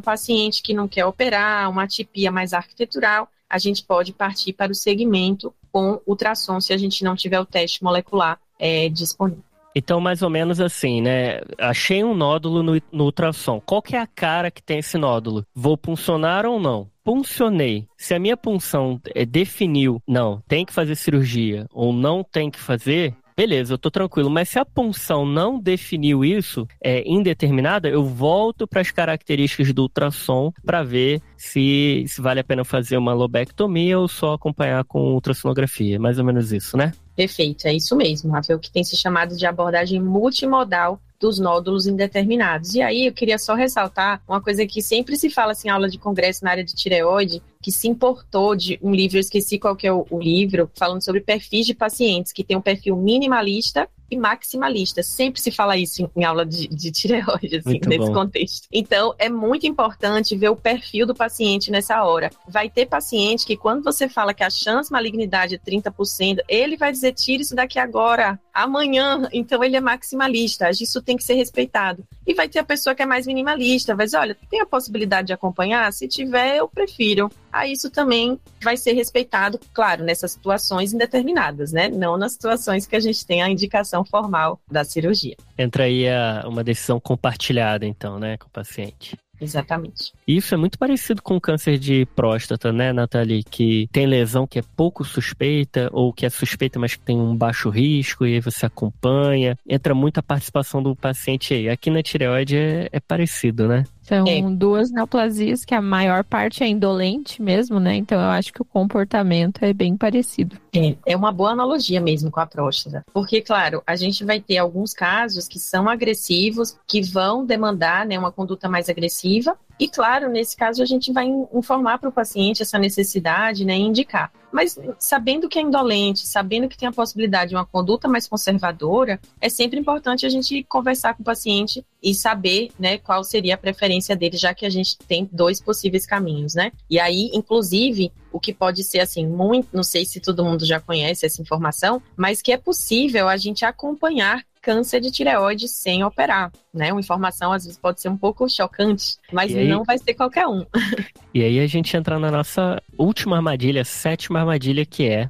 [0.00, 4.74] paciente que não quer operar, uma atipia mais arquitetural, a gente pode partir para o
[4.74, 9.42] segmento com ultrassom se a gente não tiver o teste molecular é, disponível.
[9.76, 11.40] Então, mais ou menos assim, né?
[11.58, 13.60] Achei um nódulo no, no, ultrassom.
[13.60, 15.44] Qual que é a cara que tem esse nódulo?
[15.52, 16.88] Vou puncionar ou não?
[17.02, 17.88] Puncionei.
[17.98, 22.60] Se a minha punção é, definiu, não, tem que fazer cirurgia ou não tem que
[22.60, 24.30] fazer, beleza, eu tô tranquilo.
[24.30, 29.82] Mas se a punção não definiu isso, é indeterminada, eu volto para as características do
[29.82, 35.12] ultrassom para ver se, se vale a pena fazer uma lobectomia ou só acompanhar com
[35.12, 35.98] ultrassonografia.
[35.98, 36.92] Mais ou menos isso, né?
[37.16, 42.74] Perfeito, é isso mesmo, Rafael, que tem se chamado de abordagem multimodal dos nódulos indeterminados.
[42.74, 45.96] E aí eu queria só ressaltar uma coisa que sempre se fala assim, aula de
[45.96, 49.86] congresso na área de tireoide, que se importou de um livro, eu esqueci qual que
[49.86, 54.18] é o, o livro, falando sobre perfis de pacientes, que tem um perfil minimalista e
[54.18, 55.02] maximalista.
[55.02, 58.12] Sempre se fala isso em, em aula de, de tireoide, assim, muito nesse bom.
[58.12, 58.68] contexto.
[58.72, 62.30] Então, é muito importante ver o perfil do paciente nessa hora.
[62.48, 66.76] Vai ter paciente que, quando você fala que a chance de malignidade é 30%, ele
[66.76, 68.38] vai dizer: tira isso daqui agora.
[68.52, 72.06] Amanhã, então, ele é maximalista, isso tem que ser respeitado.
[72.24, 75.26] E vai ter a pessoa que é mais minimalista, vai dizer, olha, tem a possibilidade
[75.26, 75.92] de acompanhar?
[75.92, 77.30] Se tiver, eu prefiro.
[77.54, 81.88] Aí isso também vai ser respeitado, claro, nessas situações indeterminadas, né?
[81.88, 85.36] Não nas situações que a gente tem a indicação formal da cirurgia.
[85.56, 89.16] Entra aí a, uma decisão compartilhada, então, né, com o paciente.
[89.40, 90.12] Exatamente.
[90.26, 93.44] Isso é muito parecido com o câncer de próstata, né, Nathalie?
[93.44, 97.36] Que tem lesão que é pouco suspeita, ou que é suspeita, mas que tem um
[97.36, 99.56] baixo risco, e aí você acompanha.
[99.68, 101.68] Entra muito a participação do paciente aí.
[101.68, 103.84] Aqui na tireoide é, é parecido, né?
[104.04, 104.42] São é.
[104.42, 107.96] duas neoplasias que a maior parte é indolente mesmo, né?
[107.96, 110.56] Então eu acho que o comportamento é bem parecido.
[110.74, 113.02] É, é uma boa analogia mesmo com a próstata.
[113.12, 118.18] Porque, claro, a gente vai ter alguns casos que são agressivos, que vão demandar né,
[118.18, 122.62] uma conduta mais agressiva, e claro, nesse caso a gente vai informar para o paciente
[122.62, 124.32] essa necessidade, né, e indicar.
[124.52, 129.20] Mas sabendo que é indolente, sabendo que tem a possibilidade de uma conduta mais conservadora,
[129.40, 133.58] é sempre importante a gente conversar com o paciente e saber, né, qual seria a
[133.58, 136.70] preferência dele, já que a gente tem dois possíveis caminhos, né?
[136.88, 140.78] E aí, inclusive, o que pode ser assim, muito, não sei se todo mundo já
[140.78, 146.50] conhece essa informação, mas que é possível a gente acompanhar câncer de tireoide sem operar,
[146.72, 146.90] né?
[146.90, 150.46] Uma informação às vezes pode ser um pouco chocante, mas aí, não vai ser qualquer
[150.46, 150.64] um.
[151.34, 155.28] E aí a gente entra na nossa última armadilha, sétima armadilha, que é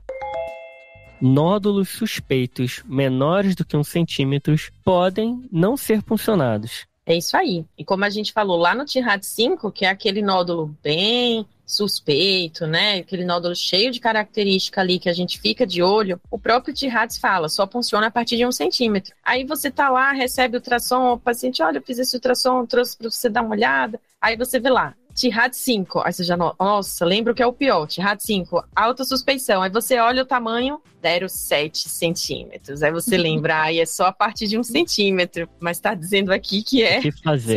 [1.18, 4.54] nódulos suspeitos menores do que um centímetro
[4.84, 6.86] podem não ser funcionados.
[7.06, 7.66] É isso aí.
[7.76, 12.66] E como a gente falou lá no TIRAD 5, que é aquele nódulo bem suspeito,
[12.66, 12.98] né?
[12.98, 17.18] Aquele nódulo cheio de característica ali que a gente fica de olho, o próprio TIRADS
[17.18, 19.14] fala, só funciona a partir de um centímetro.
[19.22, 22.96] Aí você tá lá, recebe o ultrassom, o paciente, olha, eu fiz esse ultrassom, trouxe
[22.96, 24.00] para você dar uma olhada.
[24.20, 26.02] Aí você vê lá, Tirad 5.
[26.04, 27.86] Aí você já, nossa, lembra o que é o pior.
[27.86, 29.62] Tirad 5, alta suspeição.
[29.62, 32.82] Aí você olha o tamanho, 0,7 centímetros.
[32.82, 35.48] Aí você lembra, aí é só a partir de um centímetro.
[35.60, 37.12] Mas tá dizendo aqui que é que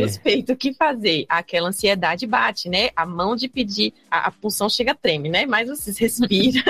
[0.06, 0.52] suspeito.
[0.52, 1.26] O que fazer?
[1.28, 2.90] Aquela ansiedade bate, né?
[2.94, 5.44] A mão de pedir, a, a pulsão chega a treme, né?
[5.44, 6.62] Mas você respira.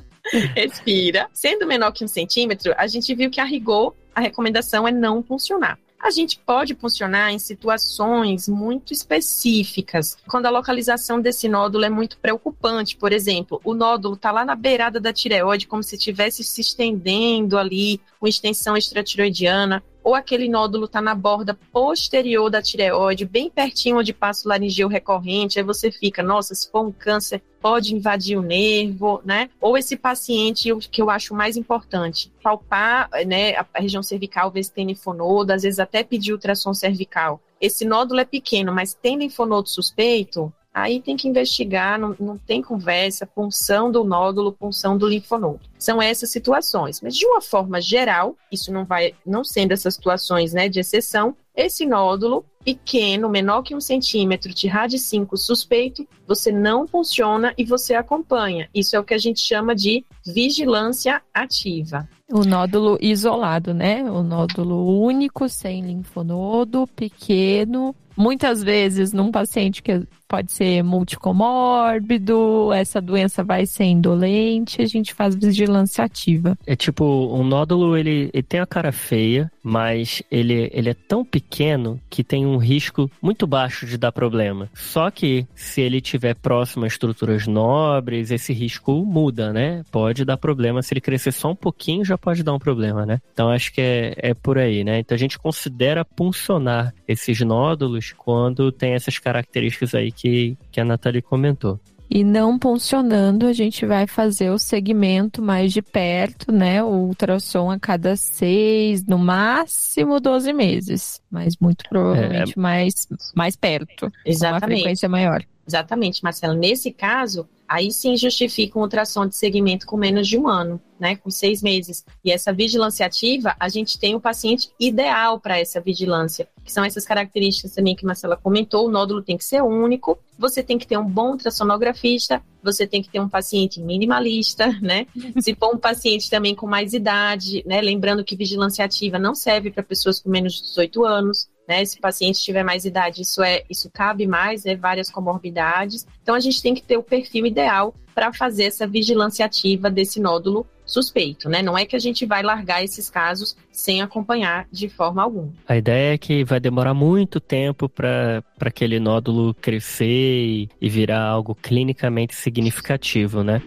[0.54, 1.28] respira.
[1.34, 5.22] Sendo menor que um centímetro, a gente viu que a rigor, a recomendação é não
[5.22, 5.78] funcionar.
[6.02, 12.16] A gente pode funcionar em situações muito específicas, quando a localização desse nódulo é muito
[12.16, 12.96] preocupante.
[12.96, 17.58] Por exemplo, o nódulo está lá na beirada da tireoide, como se estivesse se estendendo
[17.58, 23.98] ali, com extensão extratiroidiana ou aquele nódulo está na borda posterior da tireoide, bem pertinho
[23.98, 28.38] onde passa o laringeu recorrente, aí você fica, nossa, se for um câncer, pode invadir
[28.38, 29.50] o nervo, né?
[29.60, 34.64] Ou esse paciente, o que eu acho mais importante, palpar, né, a região cervical, ver
[34.64, 37.40] se tem linfonodo, às vezes até pedir ultrassom cervical.
[37.60, 42.62] Esse nódulo é pequeno, mas tem linfonodo suspeito, Aí tem que investigar, não, não tem
[42.62, 45.60] conversa, punção do nódulo, punção do linfonodo.
[45.78, 47.00] São essas situações.
[47.00, 51.34] Mas de uma forma geral, isso não vai, não sendo essas situações né, de exceção,
[51.56, 57.64] esse nódulo pequeno, menor que um centímetro, de RAD 5 suspeito, você não funciona e
[57.64, 58.68] você acompanha.
[58.74, 62.08] Isso é o que a gente chama de vigilância ativa.
[62.30, 64.04] O nódulo isolado, né?
[64.08, 67.94] O nódulo único, sem linfonodo, pequeno.
[68.16, 75.12] Muitas vezes, num paciente que pode ser multicomórbido, essa doença vai ser indolente, a gente
[75.12, 76.56] faz vigilância ativa.
[76.64, 77.04] É tipo,
[77.34, 82.22] um nódulo, ele, ele tem a cara feia, mas ele, ele é tão pequeno que
[82.22, 84.70] tem um risco muito baixo de dar problema.
[84.72, 89.82] Só que, se ele tiver próximo a estruturas nobres, esse risco muda, né?
[89.90, 90.80] Pode dar problema.
[90.80, 93.20] Se ele crescer só um pouquinho, já pode dar um problema, né?
[93.32, 95.00] Então, acho que é, é por aí, né?
[95.00, 100.84] Então, a gente considera puncionar esses nódulos quando tem essas características aí que, que a
[100.84, 101.80] Nathalie comentou.
[102.12, 106.82] E não funcionando, a gente vai fazer o segmento mais de perto, né?
[106.82, 111.22] O ultrassom a cada seis, no máximo 12 meses.
[111.30, 112.60] Mas muito provavelmente é...
[112.60, 114.10] mais, mais perto.
[114.26, 114.60] Exatamente.
[114.60, 115.44] Com uma frequência maior.
[115.66, 116.54] Exatamente, Marcelo.
[116.54, 121.14] Nesse caso, aí sim justifica um ultrassom de segmento com menos de um ano, né,
[121.14, 122.04] com seis meses.
[122.24, 126.84] E essa vigilância ativa, a gente tem o paciente ideal para essa vigilância, que são
[126.84, 130.86] essas características também que Marcela comentou, o nódulo tem que ser único, você tem que
[130.86, 135.06] ter um bom ultrassonografista, você tem que ter um paciente minimalista, né?
[135.40, 139.70] Se for um paciente também com mais idade, né, lembrando que vigilância ativa não serve
[139.70, 141.84] para pessoas com menos de 18 anos, né?
[141.84, 144.74] Se o paciente tiver mais idade, isso é, isso cabe mais, né?
[144.74, 146.04] Várias comorbidades.
[146.20, 150.18] Então a gente tem que ter o perfil ideal para fazer essa vigilância ativa desse
[150.18, 151.62] nódulo suspeito, né?
[151.62, 155.52] Não é que a gente vai largar esses casos sem acompanhar de forma alguma.
[155.68, 161.22] A ideia é que vai demorar muito tempo para aquele nódulo crescer e, e virar
[161.22, 163.62] algo clinicamente significativo, né?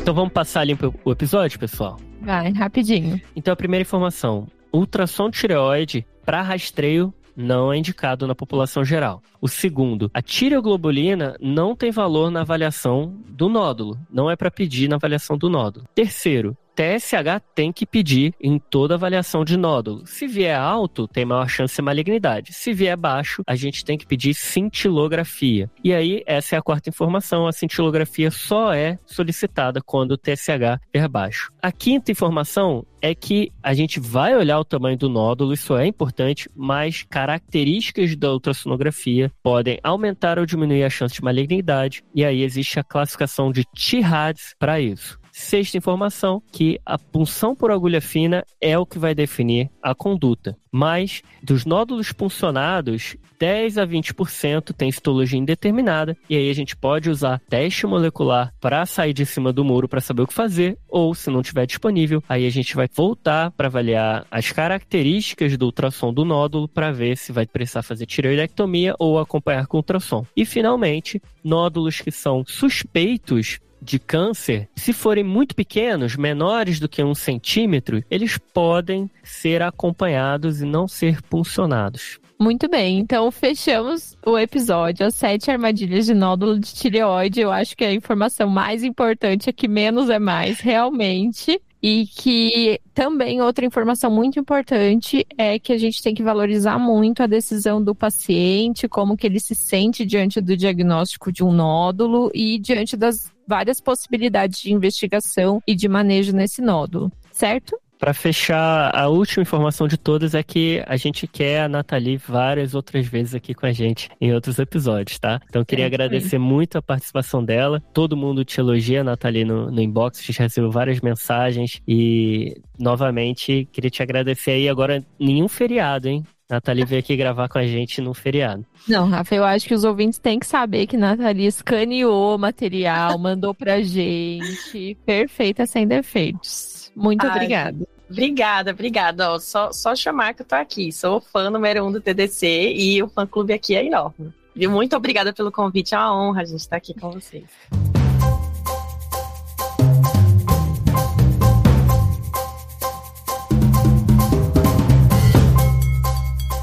[0.00, 1.98] Então vamos passar ali o episódio, pessoal?
[2.20, 3.20] Vai, rapidinho.
[3.34, 9.22] Então a primeira informação: ultrassom tireoide para rastreio não é indicado na população geral.
[9.40, 14.88] O segundo, a tireoglobulina não tem valor na avaliação do nódulo, não é para pedir
[14.88, 15.86] na avaliação do nódulo.
[15.94, 20.06] Terceiro, TSH tem que pedir em toda avaliação de nódulo.
[20.06, 22.52] Se vier alto, tem maior chance de malignidade.
[22.52, 25.70] Se vier baixo, a gente tem que pedir cintilografia.
[25.82, 30.78] E aí, essa é a quarta informação: a cintilografia só é solicitada quando o TSH
[30.92, 31.50] é baixo.
[31.62, 35.86] A quinta informação é que a gente vai olhar o tamanho do nódulo, isso é
[35.86, 42.42] importante, mas características da ultrassonografia podem aumentar ou diminuir a chance de malignidade, e aí
[42.42, 45.18] existe a classificação de TIRADS para isso.
[45.38, 50.56] Sexta informação, que a punção por agulha fina é o que vai definir a conduta.
[50.72, 57.10] Mas, dos nódulos puncionados, 10 a 20% tem histologia indeterminada, e aí a gente pode
[57.10, 61.14] usar teste molecular para sair de cima do muro para saber o que fazer, ou
[61.14, 66.14] se não tiver disponível, aí a gente vai voltar para avaliar as características do ultrassom
[66.14, 70.24] do nódulo para ver se vai precisar fazer tireoidectomia ou acompanhar com ultrassom.
[70.34, 77.02] E finalmente, nódulos que são suspeitos de câncer, se forem muito pequenos, menores do que
[77.02, 82.18] um centímetro, eles podem ser acompanhados e não ser puncionados.
[82.38, 85.06] Muito bem, então fechamos o episódio.
[85.06, 87.40] As sete armadilhas de nódulo de tireoide.
[87.40, 91.58] Eu acho que a informação mais importante é que menos é mais, realmente.
[91.82, 97.22] E que também outra informação muito importante é que a gente tem que valorizar muito
[97.22, 102.30] a decisão do paciente, como que ele se sente diante do diagnóstico de um nódulo
[102.34, 107.78] e diante das várias possibilidades de investigação e de manejo nesse nódulo, certo?
[107.98, 112.74] Para fechar, a última informação de todas é que a gente quer a Nathalie várias
[112.74, 115.40] outras vezes aqui com a gente em outros episódios, tá?
[115.48, 117.82] Então queria é, agradecer muito a participação dela.
[117.94, 120.20] Todo mundo te elogia, Nathalie, no, no inbox.
[120.20, 124.68] A gente recebeu várias mensagens e, novamente, queria te agradecer aí.
[124.68, 126.22] Agora, nenhum feriado, hein?
[126.48, 128.64] Nathalie veio aqui gravar com a gente no feriado.
[128.88, 133.18] Não, Rafa, eu acho que os ouvintes têm que saber que Nathalie escaneou o material,
[133.18, 134.96] mandou pra gente.
[135.04, 136.92] Perfeita, sem defeitos.
[136.94, 137.88] Muito Ai, obrigada.
[138.08, 139.32] Obrigada, obrigada.
[139.32, 140.92] Ó, só, só chamar que eu tô aqui.
[140.92, 144.32] Sou fã número um do TDC e o fã-clube aqui é enorme.
[144.54, 147.44] E muito obrigada pelo convite, é uma honra a gente estar aqui com vocês.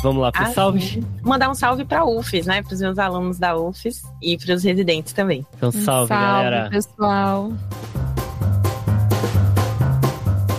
[0.04, 0.99] Vamos lá para ah, salves?
[1.22, 2.62] Mandar um salve para a UFES, né?
[2.62, 5.47] Para os meus alunos da UFES e para os residentes também.
[5.56, 6.70] Então, salve, salve galera.
[6.70, 7.54] pessoal.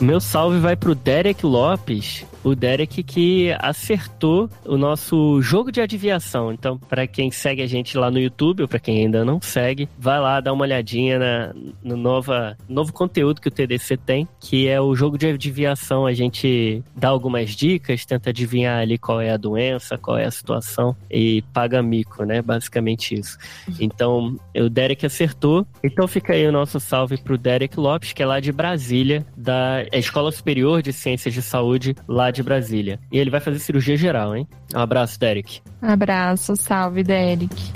[0.01, 6.53] Meu salve vai pro Derek Lopes, o Derek que acertou o nosso jogo de adivinhação.
[6.53, 9.89] Então, para quem segue a gente lá no YouTube, ou para quem ainda não segue,
[9.99, 14.69] vai lá dar uma olhadinha na, no nova, novo conteúdo que o TDC tem, que
[14.69, 16.07] é o jogo de adivinhação.
[16.07, 20.31] A gente dá algumas dicas, tenta adivinhar ali qual é a doença, qual é a
[20.31, 22.43] situação e paga mico, né?
[22.43, 23.39] Basicamente isso.
[23.81, 25.67] Então, o Derek acertou.
[25.83, 29.85] Então, fica aí o nosso salve pro Derek Lopes, que é lá de Brasília, da
[29.93, 32.99] Escola Superior de Ciências de Saúde, lá de Brasília.
[33.11, 34.47] E ele vai fazer cirurgia geral, hein?
[34.75, 35.61] Um abraço, Derek.
[35.81, 37.73] Abraço, salve, Derek.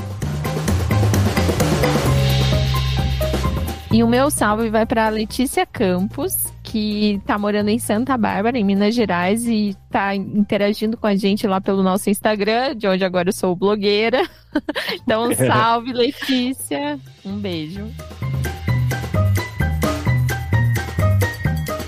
[3.90, 8.64] E o meu salve vai para Letícia Campos, que tá morando em Santa Bárbara, em
[8.64, 13.30] Minas Gerais, e tá interagindo com a gente lá pelo nosso Instagram, de onde agora
[13.30, 14.22] eu sou blogueira.
[15.02, 17.00] então, salve, Letícia.
[17.24, 17.88] Um beijo.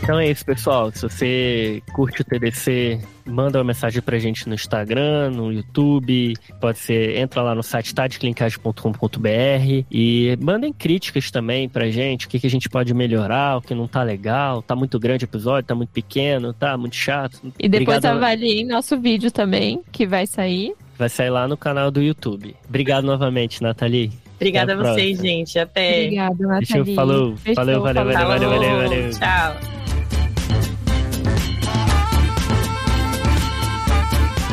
[0.02, 0.90] Então é isso, pessoal.
[0.92, 6.78] Se você curte o TDC, manda uma mensagem pra gente no Instagram, no YouTube, pode
[6.78, 12.46] ser, entra lá no site tadclinicagem.com.br e mandem críticas também pra gente, o que, que
[12.46, 15.74] a gente pode melhorar, o que não tá legal, tá muito grande o episódio, tá
[15.74, 17.40] muito pequeno, tá muito chato.
[17.58, 18.16] E depois Obrigado.
[18.16, 20.74] avaliem nosso vídeo também, que vai sair.
[20.98, 22.54] Vai sair lá no canal do YouTube.
[22.68, 24.12] Obrigado novamente, Nathalie.
[24.36, 25.58] Obrigada a, a vocês, gente.
[25.58, 26.04] Até.
[26.04, 26.66] Obrigada, Nathalie.
[26.66, 27.34] Deixa eu, falou.
[27.54, 29.10] Valeu, valeu, valeu, valeu, valeu, valeu.
[29.10, 29.79] Tchau.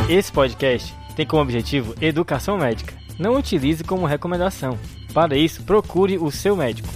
[0.09, 2.93] Esse podcast tem como objetivo educação médica.
[3.19, 4.79] Não utilize como recomendação.
[5.13, 6.87] Para isso, procure o seu médico.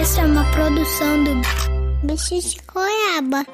[0.00, 1.34] Essa é uma produção do
[2.04, 3.46] Bicho de Goiaba.